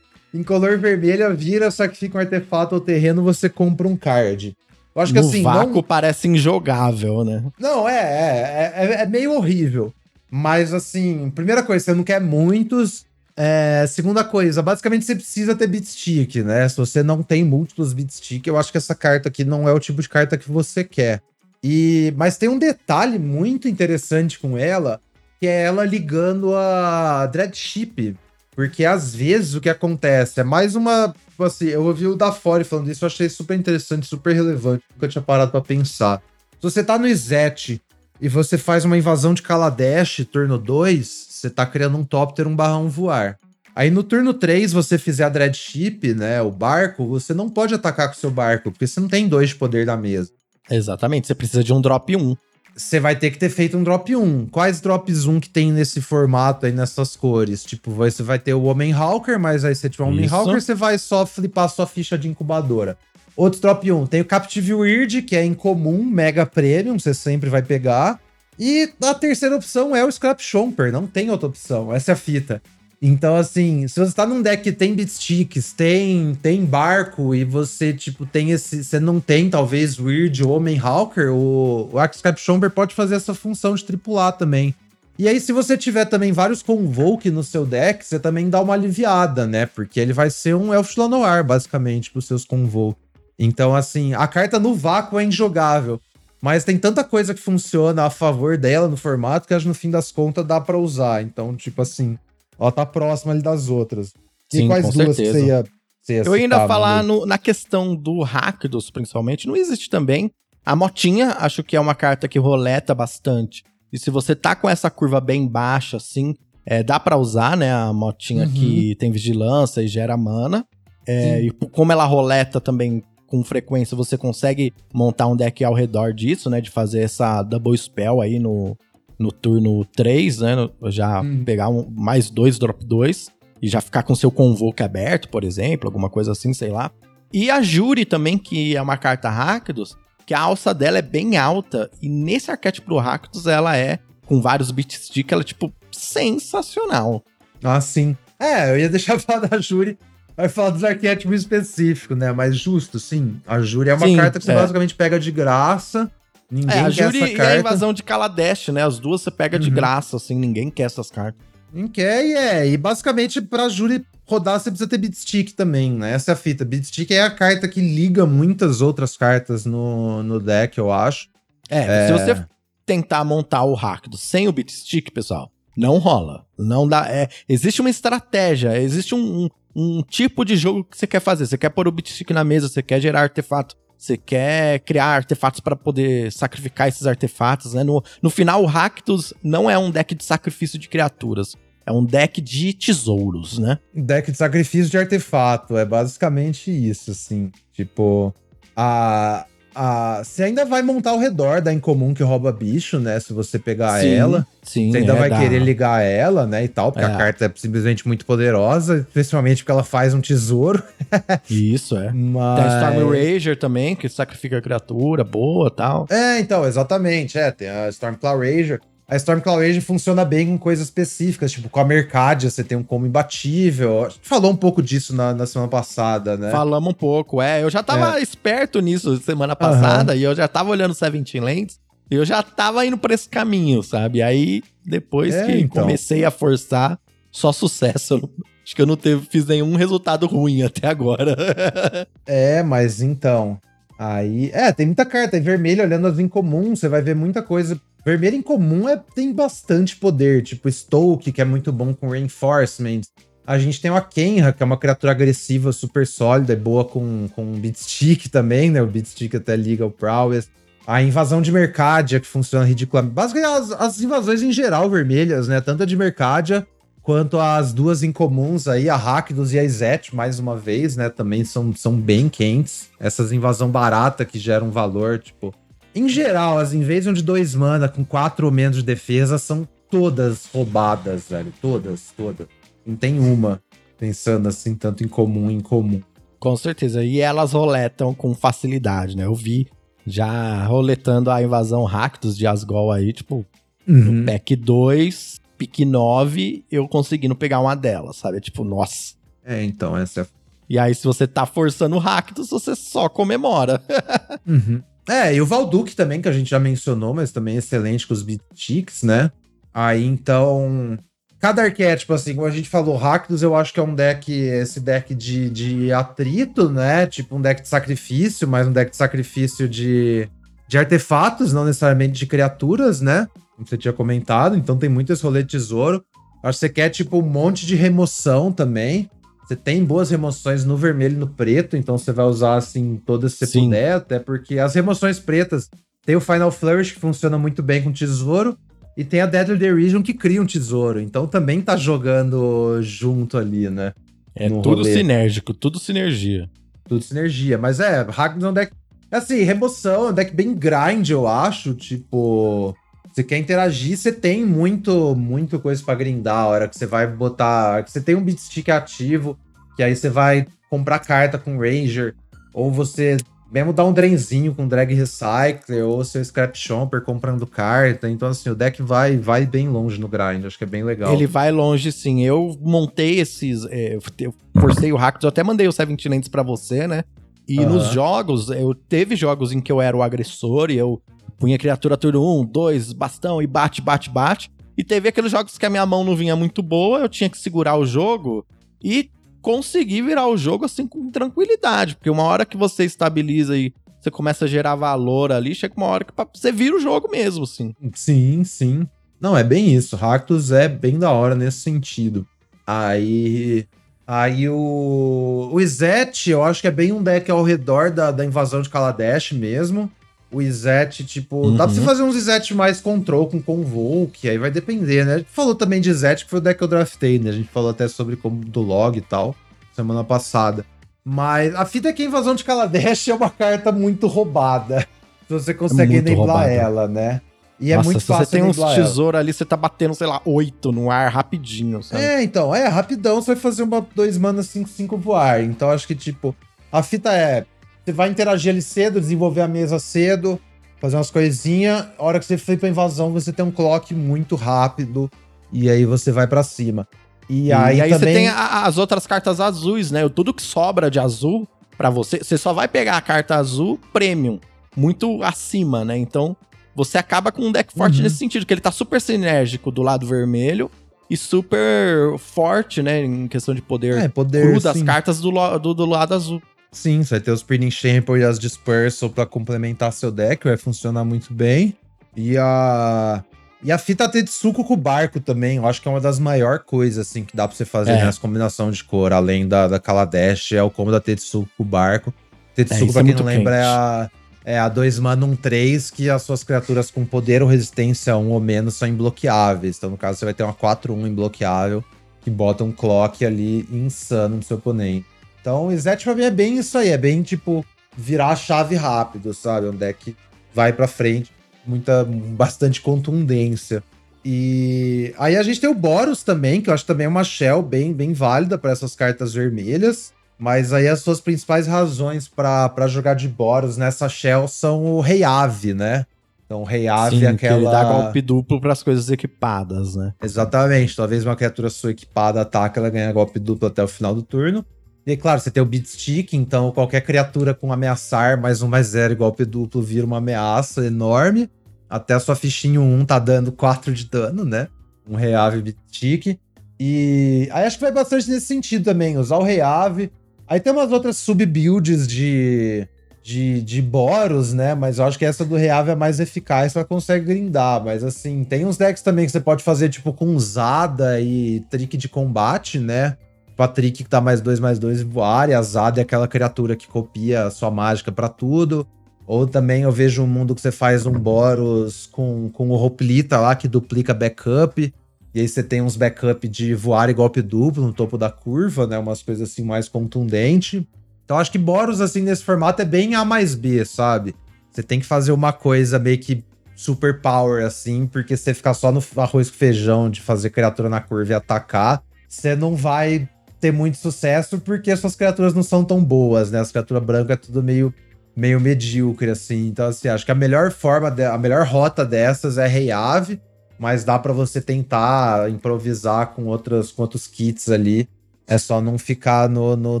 [0.34, 4.56] em color vermelho, vira, só que fica um artefato ou terreno, você compra um card.
[4.94, 5.42] Eu acho no que assim.
[5.42, 5.82] vácuo não...
[5.82, 7.42] parece injogável, né?
[7.58, 9.92] Não, é, é, é, é meio horrível.
[10.30, 13.04] Mas assim, primeira coisa, você não quer muitos.
[13.34, 16.68] É, segunda coisa, basicamente você precisa ter beatstick, né?
[16.68, 19.80] Se você não tem múltiplos beatstick, eu acho que essa carta aqui não é o
[19.80, 21.20] tipo de carta que você quer.
[21.64, 25.00] E mas tem um detalhe muito interessante com ela,
[25.40, 28.16] que é ela ligando a Dreadship.
[28.54, 31.14] Porque às vezes o que acontece é mais uma.
[31.30, 34.84] Tipo assim, eu ouvi o da Fore falando isso, eu achei super interessante, super relevante,
[34.94, 36.22] nunca tinha parado para pensar.
[36.52, 37.80] Se você tá no Izet
[38.20, 42.54] e você faz uma invasão de Kaladesh, turno 2, você tá criando um Topter 1
[42.54, 43.38] barra 1 voar.
[43.74, 46.42] Aí no turno 3, você fizer a Dread Ship, né?
[46.42, 49.48] O barco, você não pode atacar com o seu barco, porque você não tem dois
[49.48, 50.30] de poder na mesa.
[50.70, 52.36] Exatamente, você precisa de um drop 1.
[52.74, 54.46] Você vai ter que ter feito um drop 1.
[54.46, 57.62] Quais drops 1 que tem nesse formato aí, nessas cores?
[57.64, 60.74] Tipo, você vai ter o Homem Hawker, mas aí se tiver um Homem Hawker, você
[60.74, 62.96] vai só flipar sua ficha de incubadora.
[63.36, 67.62] Outro drop 1, tem o Captive Weird, que é incomum, mega premium, você sempre vai
[67.62, 68.20] pegar.
[68.58, 72.16] E a terceira opção é o Scrap Chomper, não tem outra opção, essa é a
[72.16, 72.62] fita.
[73.04, 77.92] Então, assim, se você tá num deck que tem beatsticks, tem, tem barco, e você,
[77.92, 78.84] tipo, tem esse.
[78.84, 83.74] Você não tem, talvez, Weird Homem Hawker, o, o Axcap Chomper pode fazer essa função
[83.74, 84.72] de tripular também.
[85.18, 88.74] E aí, se você tiver também vários Convoke no seu deck, você também dá uma
[88.74, 89.66] aliviada, né?
[89.66, 93.00] Porque ele vai ser um Elf Lanoir, basicamente, pros seus Convoke.
[93.36, 96.00] Então, assim, a carta no vácuo é injogável.
[96.40, 99.90] Mas tem tanta coisa que funciona a favor dela no formato que acho no fim
[99.90, 101.22] das contas dá para usar.
[101.22, 102.16] Então, tipo assim,
[102.62, 104.12] ela tá próxima ali das outras.
[104.50, 105.32] Sim, e quais duas certeza.
[105.32, 105.64] que você ia,
[106.00, 110.30] você ia Eu ainda falar no, na questão do Rakdos, principalmente, não existe também.
[110.64, 113.64] A Motinha, acho que é uma carta que roleta bastante.
[113.92, 116.34] E se você tá com essa curva bem baixa, assim,
[116.64, 117.72] é, dá para usar, né?
[117.72, 118.52] A Motinha uhum.
[118.52, 120.64] que tem vigilância e gera mana.
[121.06, 126.12] É, e como ela roleta também com frequência, você consegue montar um deck ao redor
[126.12, 126.60] disso, né?
[126.60, 128.76] De fazer essa double spell aí no,
[129.22, 130.68] no turno 3, né?
[130.86, 131.44] Já hum.
[131.44, 133.30] pegar um, mais dois drop 2
[133.62, 136.90] e já ficar com seu convoke aberto, por exemplo, alguma coisa assim, sei lá.
[137.32, 139.96] E a Juri também, que é uma carta Rakdos,
[140.26, 141.90] que a alça dela é bem alta.
[142.02, 147.22] E nesse arquétipo do Rakdos, ela é, com vários beatstick, ela é, tipo, sensacional.
[147.62, 148.16] Ah, sim.
[148.38, 149.96] É, eu ia deixar falar da Juri
[150.36, 152.32] vai falar dos arquétipos específicos, né?
[152.32, 153.40] Mas justo, sim.
[153.46, 154.54] A Júri é uma sim, carta que você é.
[154.54, 156.10] basicamente pega de graça.
[156.52, 157.42] Ninguém é, a quer essa carta.
[157.44, 158.84] e a invasão de Kaladesh, né?
[158.84, 159.62] As duas você pega uhum.
[159.62, 161.40] de graça, assim, ninguém quer essas cartas.
[161.72, 162.68] Ninguém quer e é.
[162.68, 166.12] E basicamente, pra Júri rodar, você precisa ter Beatstick também, né?
[166.12, 166.62] Essa é a fita.
[166.62, 171.28] Beatstick é a carta que liga muitas outras cartas no, no deck, eu acho.
[171.70, 172.06] É, é...
[172.06, 172.46] se você
[172.84, 176.44] tentar montar o Rakdos sem o Beatstick, pessoal, não rola.
[176.58, 177.08] Não dá.
[177.08, 181.46] É, existe uma estratégia, existe um, um, um tipo de jogo que você quer fazer.
[181.46, 185.60] Você quer pôr o Bitstick na mesa, você quer gerar artefato, você quer criar artefatos
[185.60, 187.84] para poder sacrificar esses artefatos, né?
[187.84, 191.54] No, no final, o Rakdos não é um deck de sacrifício de criaturas.
[191.86, 193.78] É um deck de tesouros, né?
[193.94, 195.76] Deck de sacrifício de artefato.
[195.76, 197.50] É basicamente isso, assim.
[197.72, 198.34] Tipo,
[198.76, 203.18] a, a, você ainda vai montar ao redor da incomum que rouba bicho, né?
[203.20, 204.46] Se você pegar sim, ela.
[204.62, 205.38] Sim, você ainda é vai da...
[205.38, 206.64] querer ligar ela, né?
[206.64, 207.12] E tal, porque é.
[207.12, 210.82] a carta é simplesmente muito poderosa, principalmente porque ela faz um tesouro.
[211.50, 212.12] Isso, é.
[212.12, 212.60] Mas...
[212.60, 216.06] Tem a Storm Rager também, que sacrifica a criatura, boa tal.
[216.10, 217.38] É, então, exatamente.
[217.38, 218.80] É, tem a Storm Rager.
[219.08, 222.82] A Stormclaw Age funciona bem com coisas específicas, tipo com a Mercadia você tem um
[222.82, 224.06] combo imbatível.
[224.06, 226.50] A gente falou um pouco disso na, na semana passada, né?
[226.50, 227.62] Falamos um pouco, é.
[227.62, 228.22] Eu já tava é.
[228.22, 230.18] esperto nisso semana passada uhum.
[230.18, 231.78] e eu já tava olhando Seventeen Lands
[232.10, 234.22] e eu já tava indo pra esse caminho, sabe?
[234.22, 235.82] Aí, depois é, que então.
[235.82, 236.98] comecei a forçar,
[237.30, 238.30] só sucesso.
[238.64, 241.36] Acho que eu não teve, fiz nenhum resultado ruim até agora.
[242.24, 243.58] é, mas então.
[243.98, 244.50] Aí.
[244.52, 245.36] É, tem muita carta.
[245.36, 249.32] Em vermelho, olhando as incomuns, você vai ver muita coisa Vermelho em comum é, tem
[249.32, 253.02] bastante poder, tipo Stoke, que é muito bom com Reinforcement.
[253.46, 257.28] A gente tem o Akenra, que é uma criatura agressiva, super sólida, é boa com,
[257.34, 258.80] com Beatstick também, né?
[258.80, 260.48] O Beatstick até liga o Prowess.
[260.86, 263.14] A invasão de Mercadia, que funciona ridiculamente.
[263.14, 265.60] Basicamente, as, as invasões em geral vermelhas, né?
[265.60, 266.66] Tanto a de Mercadia
[267.02, 271.08] quanto as duas incomuns aí, a Rakdos e a Izet, mais uma vez, né?
[271.08, 272.90] Também são, são bem quentes.
[272.98, 275.52] Essas invasão barata que geram valor, tipo,
[275.94, 280.46] em geral, as invasions de dois mana com quatro ou menos de defesa são todas
[280.52, 281.52] roubadas, velho.
[281.60, 282.46] Todas, todas.
[282.84, 283.60] Não tem uma
[283.98, 286.00] pensando assim, tanto em comum em comum.
[286.40, 287.04] Com certeza.
[287.04, 289.26] E elas roletam com facilidade, né?
[289.26, 289.68] Eu vi
[290.04, 293.46] já roletando a invasão Rakdos de Asgol aí, tipo,
[293.86, 294.12] uhum.
[294.12, 298.40] no pack 2, pick 9, eu conseguindo pegar uma delas, sabe?
[298.40, 299.14] Tipo, nossa.
[299.44, 300.26] É, então, essa é.
[300.68, 303.80] E aí, se você tá forçando o Rakdos, você só comemora.
[304.46, 304.82] uhum.
[305.08, 308.22] É, e o Valduque também, que a gente já mencionou, mas também excelente com os
[308.22, 309.30] Beatchicks, né?
[309.72, 310.98] Aí então.
[311.40, 314.78] Cada arquétipo, assim, como a gente falou, Rakdos, eu acho que é um deck, esse
[314.78, 317.04] deck de, de atrito, né?
[317.08, 320.28] Tipo um deck de sacrifício, mas um deck de sacrifício de,
[320.68, 323.26] de artefatos, não necessariamente de criaturas, né?
[323.56, 324.56] Como você tinha comentado.
[324.56, 326.04] Então tem muito esse rolê de tesouro.
[326.44, 329.10] Acho que você quer, tipo, um monte de remoção também.
[329.44, 333.34] Você tem boas remoções no vermelho e no preto, então você vai usar assim todas
[333.34, 335.68] se você puder, até porque as remoções pretas
[336.04, 338.56] tem o Final Flourish que funciona muito bem com tesouro.
[338.96, 341.00] E tem a Deadly Derision que cria um tesouro.
[341.00, 343.94] Então também tá jogando junto ali, né?
[344.34, 344.92] É tudo rolê.
[344.92, 346.48] sinérgico, tudo sinergia.
[346.86, 347.56] Tudo sinergia.
[347.56, 348.72] Mas é, Ragnar é um deck.
[349.10, 351.74] Assim, remoção é um deck bem grind, eu acho.
[351.74, 352.74] Tipo.
[353.12, 357.06] Você quer interagir, você tem muito, muito coisa para grindar a hora que você vai
[357.06, 357.82] botar.
[357.82, 359.38] Que você tem um beat stick ativo,
[359.76, 362.14] que aí você vai comprar carta com Ranger,
[362.54, 363.18] ou você
[363.52, 368.08] mesmo dar um drenzinho com drag recycler ou seu scrap chomper comprando carta.
[368.08, 370.46] Então, assim, o deck vai vai bem longe no grind.
[370.46, 371.12] Acho que é bem legal.
[371.12, 372.24] Ele vai longe, sim.
[372.24, 373.66] Eu montei esses.
[373.66, 377.04] É, eu forcei o hack, eu até mandei o Seventeen Lands pra você, né?
[377.46, 377.68] E uhum.
[377.68, 381.02] nos jogos, eu teve jogos em que eu era o agressor e eu
[381.42, 384.48] punha criatura turno 1, 2, bastão e bate, bate, bate.
[384.78, 387.36] E teve aqueles jogos que a minha mão não vinha muito boa, eu tinha que
[387.36, 388.46] segurar o jogo
[388.80, 393.74] e conseguir virar o jogo assim com tranquilidade, porque uma hora que você estabiliza e
[394.00, 397.42] você começa a gerar valor ali, chega uma hora que você vira o jogo mesmo,
[397.42, 397.74] assim.
[397.92, 398.86] Sim, sim.
[399.20, 399.96] Não, é bem isso.
[399.96, 402.24] Ractus é bem da hora nesse sentido.
[402.64, 403.66] Aí.
[404.06, 405.50] Aí o.
[405.52, 408.68] O Izet, eu acho que é bem um deck ao redor da, da invasão de
[408.68, 409.90] Kaladesh mesmo.
[410.32, 411.56] O Izet, tipo, uhum.
[411.56, 411.86] dá pra você uhum.
[411.86, 415.14] fazer uns Izet mais control com Convoke, aí vai depender, né?
[415.14, 417.30] A gente falou também de Izet, que foi o deck que eu draftei, né?
[417.30, 419.36] A gente falou até sobre como do log e tal,
[419.74, 420.64] semana passada.
[421.04, 424.86] Mas a fita é que a invasão de Kaladesh é uma carta muito roubada.
[425.28, 427.20] Se você consegue é enablar ela, né?
[427.60, 428.24] E é Nossa, é muito fácil.
[428.24, 431.82] Se você tem uns tesouros ali, você tá batendo, sei lá, oito no ar rapidinho,
[431.82, 432.02] sabe?
[432.02, 435.42] É, então, é, rapidão você vai fazer uma 2 mana 5-5 voar.
[435.42, 436.34] Então acho que, tipo,
[436.72, 437.44] a fita é
[437.84, 440.38] você vai interagir ali cedo, desenvolver a mesa cedo,
[440.80, 441.86] fazer umas coisinhas.
[441.98, 445.10] A hora que você for pra invasão, você tem um clock muito rápido.
[445.52, 446.86] E aí você vai para cima.
[447.28, 448.14] E aí, e aí também...
[448.14, 450.08] você tem a, as outras cartas azuis, né?
[450.08, 454.38] Tudo que sobra de azul para você, você só vai pegar a carta azul premium,
[454.76, 455.96] muito acima, né?
[455.96, 456.36] Então,
[456.74, 458.04] você acaba com um deck forte uhum.
[458.04, 460.70] nesse sentido, que ele tá super sinérgico do lado vermelho
[461.08, 463.04] e super forte, né?
[463.04, 466.42] Em questão de poder, é, poder cru das cartas do, do, do lado azul.
[466.72, 470.56] Sim, você vai ter os Spinning Champion e as Dispersal para complementar seu deck, vai
[470.56, 471.76] funcionar muito bem.
[472.16, 473.22] E a.
[473.64, 476.64] E a fita Tetsuko com o barco também, eu acho que é uma das maiores
[476.66, 478.04] coisas, assim, que dá pra você fazer é.
[478.04, 481.66] nessa combinação de cor, além da, da Kaladesh, é o combo da Tetsuko com o
[481.66, 482.12] barco.
[482.56, 484.10] Tetsuko, é, pra é quem é não lembra, é a,
[484.44, 488.30] é a 2 mana 1 3, que as suas criaturas com poder ou resistência 1
[488.30, 489.76] ou menos são imbloqueáveis.
[489.76, 491.84] Então, no caso, você vai ter uma 4-1 imbloqueável,
[492.22, 495.11] que bota um clock ali insano no seu oponente.
[495.42, 497.66] Então, o Izet pra mim é bem isso aí, é bem tipo
[497.96, 499.66] virar a chave rápido, sabe?
[499.66, 500.16] Um deck
[500.54, 501.32] vai pra frente,
[501.66, 503.82] muita, bastante contundência.
[504.24, 507.92] E aí a gente tem o Boros também, que eu acho também uma shell bem,
[507.92, 510.12] bem válida para essas cartas vermelhas.
[510.38, 515.24] Mas aí as suas principais razões para jogar de Boros nessa shell são o Rei
[515.24, 516.06] Ave, né?
[516.46, 517.58] Então, o Rei Ave Sim, é aquela.
[517.58, 520.12] Que ele dá golpe duplo para as coisas equipadas, né?
[520.22, 520.94] Exatamente.
[520.94, 524.64] Talvez uma criatura sua equipada ataque, ela ganha golpe duplo até o final do turno.
[525.06, 528.88] E claro, você tem o beat stick, então qualquer criatura com ameaçar mais um mais
[528.88, 531.50] zero golpe duplo vira uma ameaça enorme.
[531.90, 534.68] Até a sua fichinha 1 tá dando 4 de dano, né?
[535.06, 536.38] Um Reave beat stick.
[536.78, 540.10] E aí acho que vai bastante nesse sentido também, usar o Reave.
[540.46, 542.86] Aí tem umas outras sub-builds de,
[543.22, 544.74] de, de Boros, né?
[544.74, 547.84] Mas eu acho que essa do Reave é mais eficaz, ela consegue grindar.
[547.84, 551.96] Mas assim, tem uns decks também que você pode fazer, tipo, com Zada e Trick
[551.96, 553.16] de Combate, né?
[553.56, 556.86] Patrick que dá mais dois, mais dois voar, e a Zada é aquela criatura que
[556.86, 558.86] copia sua mágica para tudo.
[559.26, 563.38] Ou também eu vejo um mundo que você faz um Boros com, com o Hoplita
[563.38, 564.92] lá, que duplica backup.
[565.34, 568.86] E aí você tem uns backup de voar e golpe duplo no topo da curva,
[568.86, 568.98] né?
[568.98, 570.82] Umas coisas assim mais contundentes.
[571.24, 574.34] Então acho que Boros, assim, nesse formato é bem A mais B, sabe?
[574.70, 576.44] Você tem que fazer uma coisa meio que
[576.74, 581.00] super power, assim, porque você ficar só no arroz com feijão de fazer criatura na
[581.00, 583.28] curva e atacar, você não vai
[583.62, 586.58] ter muito sucesso porque suas criaturas não são tão boas, né?
[586.58, 587.94] As criaturas brancas é tudo meio,
[588.34, 589.68] meio medíocre, assim.
[589.68, 593.40] Então, assim, acho que a melhor forma, de, a melhor rota dessas é Rei Ave,
[593.78, 598.08] mas dá para você tentar improvisar com, outras, com outros kits ali.
[598.48, 600.00] É só não ficar no, no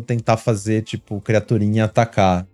[0.00, 2.44] tentar fazer, tipo, criaturinha atacar.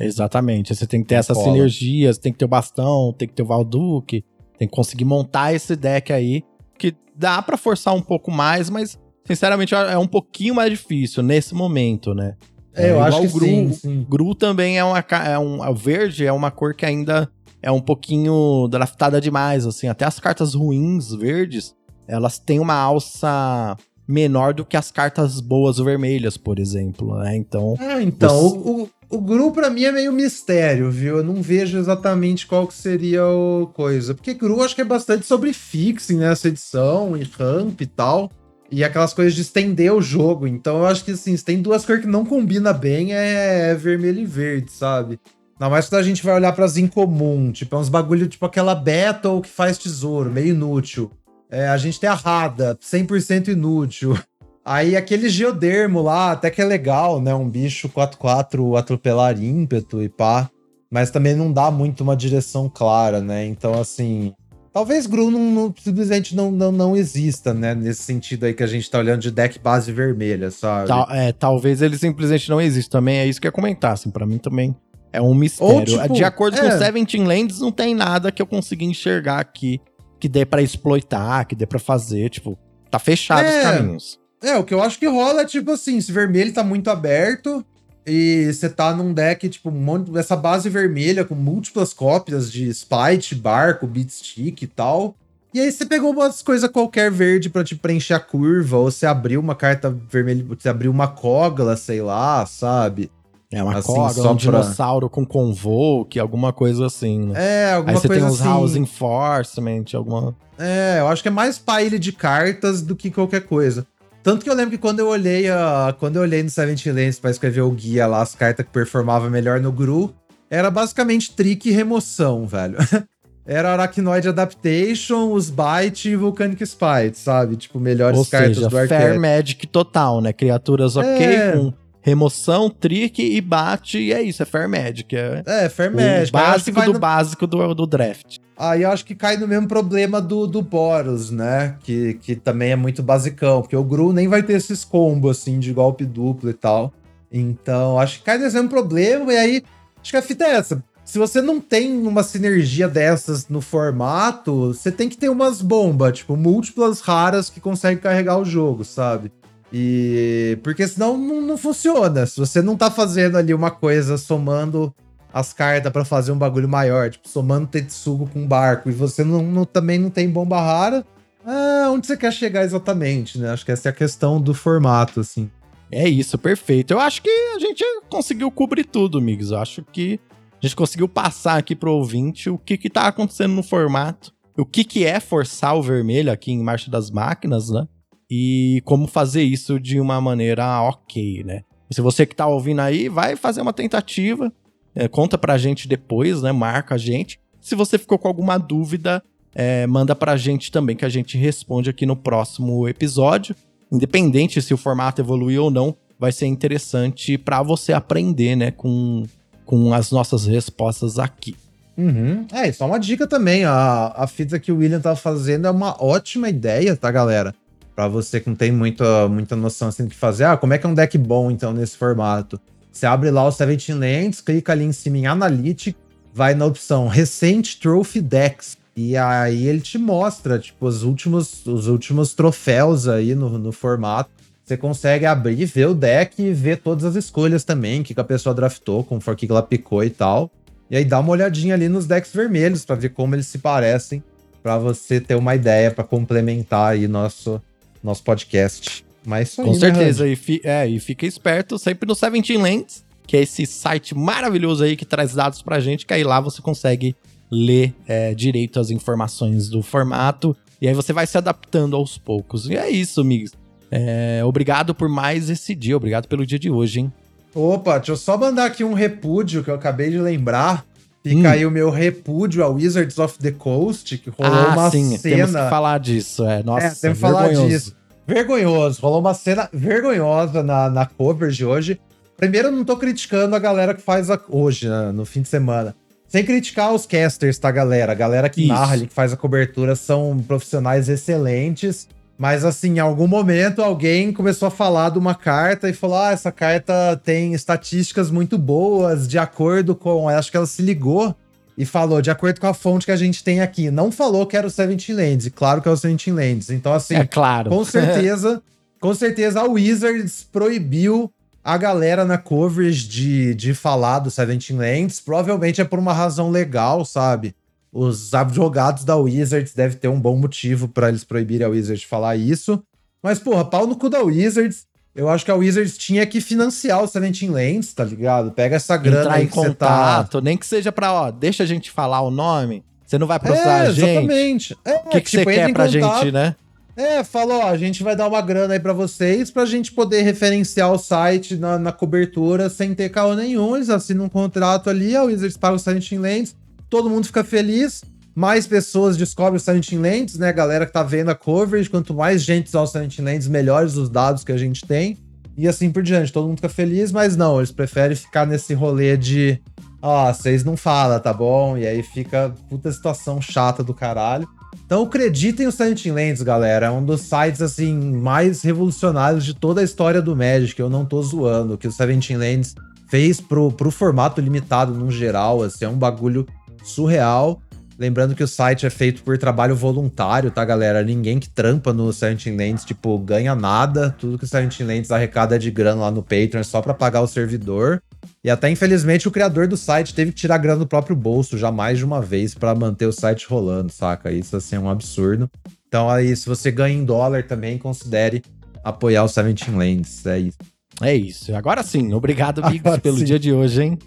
[0.00, 0.74] Exatamente.
[0.74, 3.46] Você tem que ter essas sinergias, tem que ter o bastão, tem que ter o
[3.46, 4.24] Valduque,
[4.58, 6.42] tem que conseguir montar esse deck aí,
[6.78, 11.54] que dá para forçar um pouco mais, mas sinceramente, é um pouquinho mais difícil nesse
[11.54, 12.34] momento, né?
[12.74, 14.06] É, eu é, acho que Gru, sim, sim.
[14.08, 17.28] Gru também é uma é um o verde é uma cor que ainda
[17.62, 21.74] é um pouquinho draftada demais, assim, até as cartas ruins verdes,
[22.06, 27.36] elas têm uma alça menor do que as cartas boas vermelhas, por exemplo, né?
[27.36, 31.18] Então, é, então o, O Gru pra mim é meio mistério, viu?
[31.18, 34.14] Eu não vejo exatamente qual que seria o coisa.
[34.14, 36.32] Porque Gru acho que é bastante sobre fixing, né?
[36.32, 38.30] Essa edição e ramp e tal.
[38.70, 40.46] E aquelas coisas de estender o jogo.
[40.46, 44.20] Então eu acho que assim, se tem duas cores que não combina bem, é vermelho
[44.20, 45.20] e verde, sabe?
[45.58, 48.44] Não, mas quando a gente vai olhar para as incomum, tipo, é uns bagulho tipo
[48.44, 51.10] aquela Battle que faz tesouro, meio inútil.
[51.50, 54.18] É, a gente tem a Rada, 100% inútil.
[54.64, 57.32] Aí aquele geodermo lá, até que é legal, né?
[57.32, 60.50] Um bicho 4-4 atropelar ímpeto e pá.
[60.90, 63.46] Mas também não dá muito uma direção clara, né?
[63.46, 64.34] Então, assim.
[64.76, 67.74] Talvez Gru não, não, simplesmente não, não, não exista, né?
[67.74, 70.88] Nesse sentido aí que a gente tá olhando de deck base vermelha, sabe?
[70.88, 73.16] Tal, é, talvez ele simplesmente não exista também.
[73.16, 74.10] É isso que eu ia comentar, assim.
[74.10, 74.76] Pra mim também
[75.14, 75.76] é um mistério.
[75.76, 76.60] Ou, tipo, de acordo é...
[76.60, 79.80] com Seventeen Lands, não tem nada que eu consiga enxergar aqui
[80.20, 82.28] que dê para exploitar, que dê para fazer.
[82.28, 82.58] Tipo,
[82.90, 83.58] tá fechado é...
[83.58, 84.20] os caminhos.
[84.42, 87.64] É, o que eu acho que rola é tipo assim: se vermelho tá muito aberto
[88.06, 92.72] e você tá num deck, tipo, um monte, essa base vermelha com múltiplas cópias de
[92.72, 95.14] Spite, Barco, Beatstick e tal.
[95.52, 99.06] E aí você pegou umas coisas qualquer verde para te preencher a curva, ou você
[99.06, 103.10] abriu uma carta vermelha, você abriu uma cogla, sei lá, sabe?
[103.50, 104.60] É uma assim, cogla, um pra...
[104.60, 107.32] dinossauro com convoke, alguma coisa assim, né?
[107.36, 108.12] É, alguma coisa assim.
[108.12, 110.36] Aí você tem uns House Enforcement, alguma...
[110.58, 113.86] É, eu acho que é mais pile de cartas do que qualquer coisa.
[114.26, 117.20] Tanto que eu lembro que quando eu olhei a, quando eu olhei no Seventeen Lands
[117.20, 120.12] pra escrever o guia lá, as cartas que performavam melhor no Gru,
[120.50, 122.76] era basicamente trick e remoção, velho.
[123.46, 127.54] era Arachnoid Adaptation, os Bite e Volcanic Spite, sabe?
[127.54, 129.08] Tipo, melhores Ou cartas seja, do arquétipo.
[129.10, 130.32] Fair Magic total, né?
[130.32, 131.52] Criaturas ok é...
[131.52, 131.72] com
[132.06, 135.16] remoção, trick e bate, e é isso, é Fair Magic.
[135.16, 136.30] É, é Fair Magic.
[136.30, 136.98] Básico do no...
[137.00, 138.36] básico do, do draft.
[138.56, 141.74] Aí eu acho que cai no mesmo problema do, do Boros, né?
[141.80, 145.58] Que, que também é muito basicão, porque o Gru nem vai ter esses combos, assim,
[145.58, 146.92] de golpe duplo e tal.
[147.30, 149.62] Então, acho que cai nesse mesmo problema, e aí,
[150.00, 150.80] acho que a fita é essa.
[151.04, 156.18] Se você não tem uma sinergia dessas no formato, você tem que ter umas bombas,
[156.18, 159.32] tipo, múltiplas raras que conseguem carregar o jogo, sabe?
[159.72, 160.58] E.
[160.62, 162.26] Porque senão não, não funciona.
[162.26, 164.94] Se você não tá fazendo ali uma coisa somando
[165.32, 169.42] as cartas para fazer um bagulho maior, tipo, somando Tetsugo com barco, e você não,
[169.42, 171.04] não, também não tem bomba rara,
[171.44, 173.50] ah, onde você quer chegar exatamente, né?
[173.50, 175.50] Acho que essa é a questão do formato, assim.
[175.90, 176.92] É isso, perfeito.
[176.92, 179.50] Eu acho que a gente conseguiu cobrir tudo, amigos.
[179.50, 180.18] Eu acho que
[180.60, 184.64] a gente conseguiu passar aqui pro ouvinte o que que tá acontecendo no formato, o
[184.64, 187.86] que que é forçar o vermelho aqui em Marcha das Máquinas, né?
[188.30, 191.62] E como fazer isso de uma maneira ok, né?
[191.90, 194.52] Se você que tá ouvindo aí, vai fazer uma tentativa,
[194.94, 196.50] é, conta pra gente depois, né?
[196.50, 197.38] Marca a gente.
[197.60, 199.22] Se você ficou com alguma dúvida,
[199.54, 203.54] é, manda pra gente também, que a gente responde aqui no próximo episódio.
[203.90, 208.70] Independente se o formato evoluiu ou não, vai ser interessante para você aprender, né?
[208.72, 209.24] Com,
[209.64, 211.56] com as nossas respostas aqui.
[211.96, 212.46] Uhum.
[212.52, 213.64] É, só uma dica também.
[213.64, 217.54] A, a fita que o William tá fazendo é uma ótima ideia, tá, galera?
[217.96, 220.44] Para você que não tem muita, muita noção assim do que fazer.
[220.44, 222.60] Ah, como é que é um deck bom, então, nesse formato?
[222.92, 225.98] Você abre lá o Seventeen Lands, clica ali em cima em Analytics,
[226.32, 228.76] vai na opção Recent Trophy Decks.
[228.94, 234.30] E aí ele te mostra, tipo, os últimos, os últimos troféus aí no, no formato.
[234.62, 238.54] Você consegue abrir, ver o deck e ver todas as escolhas também, que a pessoa
[238.54, 240.50] draftou, com o que ela picou e tal.
[240.90, 244.22] E aí dá uma olhadinha ali nos decks vermelhos para ver como eles se parecem,
[244.62, 247.62] para você ter uma ideia para complementar aí nosso
[248.02, 249.04] nosso podcast.
[249.24, 250.28] Mas isso aí, Com né, certeza.
[250.28, 254.84] e, fi, é, e fica esperto sempre no Seventeen Lens, que é esse site maravilhoso
[254.84, 257.16] aí que traz dados pra gente, que aí lá você consegue
[257.50, 260.56] ler é, direito as informações do formato.
[260.80, 262.68] E aí você vai se adaptando aos poucos.
[262.68, 263.52] E é isso, amigos.
[263.90, 265.96] É, obrigado por mais esse dia.
[265.96, 267.12] Obrigado pelo dia de hoje, hein?
[267.54, 270.84] Opa, deixa eu só mandar aqui um repúdio que eu acabei de lembrar.
[271.28, 271.50] Fica hum.
[271.50, 275.36] aí o meu repúdio a Wizards of the Coast, que rolou ah, uma sim, cena.
[275.36, 276.62] Temos que falar disso, é.
[276.62, 277.96] Nossa, é, temos que falar disso.
[278.24, 279.00] Vergonhoso.
[279.02, 282.00] Rolou uma cena vergonhosa na, na coverage hoje.
[282.36, 285.48] Primeiro, eu não tô criticando a galera que faz a, hoje, né, no fim de
[285.48, 285.96] semana.
[286.28, 288.12] Sem criticar os casters, tá, galera?
[288.12, 288.72] A galera que Isso.
[288.72, 292.06] narra ali, que faz a cobertura, são profissionais excelentes.
[292.38, 296.32] Mas, assim, em algum momento, alguém começou a falar de uma carta e falou: ah,
[296.32, 300.28] essa carta tem estatísticas muito boas, de acordo com.
[300.28, 301.34] Acho que ela se ligou
[301.78, 303.90] e falou de acordo com a fonte que a gente tem aqui.
[303.90, 306.70] Não falou que era o Seventeen Lands, e claro que é o Seventeen Lands.
[306.70, 307.70] Então, assim, é claro.
[307.70, 308.62] com certeza,
[309.00, 311.30] com certeza a Wizards proibiu
[311.64, 315.20] a galera na coverage de, de falar do Seventeen Lands.
[315.20, 317.54] Provavelmente é por uma razão legal, sabe?
[317.98, 322.06] Os advogados da Wizards devem ter um bom motivo para eles proibirem a Wizards de
[322.06, 322.82] falar isso.
[323.22, 324.84] Mas, porra, pau no cu da Wizards.
[325.14, 328.50] Eu acho que a Wizards tinha que financiar o Seventeen Lands, tá ligado?
[328.50, 329.86] Pega essa grana Entrar aí em que você tá...
[329.86, 332.84] contato, nem que seja pra, ó, deixa a gente falar o nome.
[333.06, 334.10] Você não vai processar É, a gente.
[334.10, 334.76] exatamente.
[334.84, 336.54] É, O que, que você tipo, entra quer pra contato, gente, né?
[336.94, 340.20] É, falou, ó, a gente vai dar uma grana aí pra vocês pra gente poder
[340.20, 343.74] referenciar o site na, na cobertura sem ter caô nenhum.
[343.74, 346.54] Eles assinam um contrato ali, a Wizards paga o Seventeen Lands,
[346.88, 348.02] todo mundo fica feliz,
[348.34, 350.52] mais pessoas descobrem o Seventeen Lands, né?
[350.52, 354.08] Galera que tá vendo a coverage, quanto mais gente usar o Seventeen Lands, melhores os
[354.08, 355.16] dados que a gente tem.
[355.56, 359.16] E assim por diante, todo mundo fica feliz, mas não, eles preferem ficar nesse rolê
[359.16, 359.58] de
[360.02, 361.76] ó, vocês não falam, tá bom?
[361.76, 364.46] E aí fica puta situação chata do caralho.
[364.84, 366.86] Então acreditem o Silent Lands, galera.
[366.86, 370.78] É um dos sites, assim, mais revolucionários de toda a história do Magic.
[370.78, 371.74] Eu não tô zoando.
[371.74, 372.74] O que o Seventeen Lands
[373.08, 376.46] fez pro, pro formato limitado no geral, assim, é um bagulho
[376.88, 377.60] surreal.
[377.98, 381.02] Lembrando que o site é feito por trabalho voluntário, tá, galera?
[381.02, 384.14] Ninguém que trampa no Silent Lands, tipo, ganha nada.
[384.18, 387.22] Tudo que o Silent Lands arrecada de grana lá no Patreon é só pra pagar
[387.22, 388.02] o servidor.
[388.44, 391.72] E até, infelizmente, o criador do site teve que tirar grana do próprio bolso já
[391.72, 394.30] mais de uma vez para manter o site rolando, saca?
[394.30, 395.50] Isso, assim, é um absurdo.
[395.88, 398.42] Então, aí, se você ganha em dólar também, considere
[398.84, 400.26] apoiar o Seventeen Lands.
[400.26, 400.58] É isso.
[401.00, 401.54] É isso.
[401.54, 403.24] Agora sim, obrigado, Biggs, Agora pelo sim.
[403.24, 403.98] dia de hoje, hein?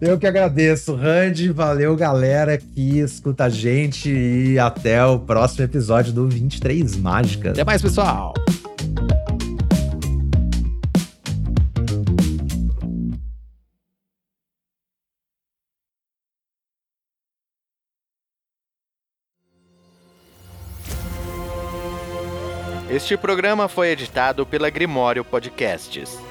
[0.00, 1.50] Eu que agradeço, Randy.
[1.50, 4.10] Valeu, galera que escuta a gente.
[4.10, 7.52] E até o próximo episódio do 23 Mágicas.
[7.52, 8.34] Até mais, pessoal.
[22.88, 26.25] Este programa foi editado pela Grimório Podcasts.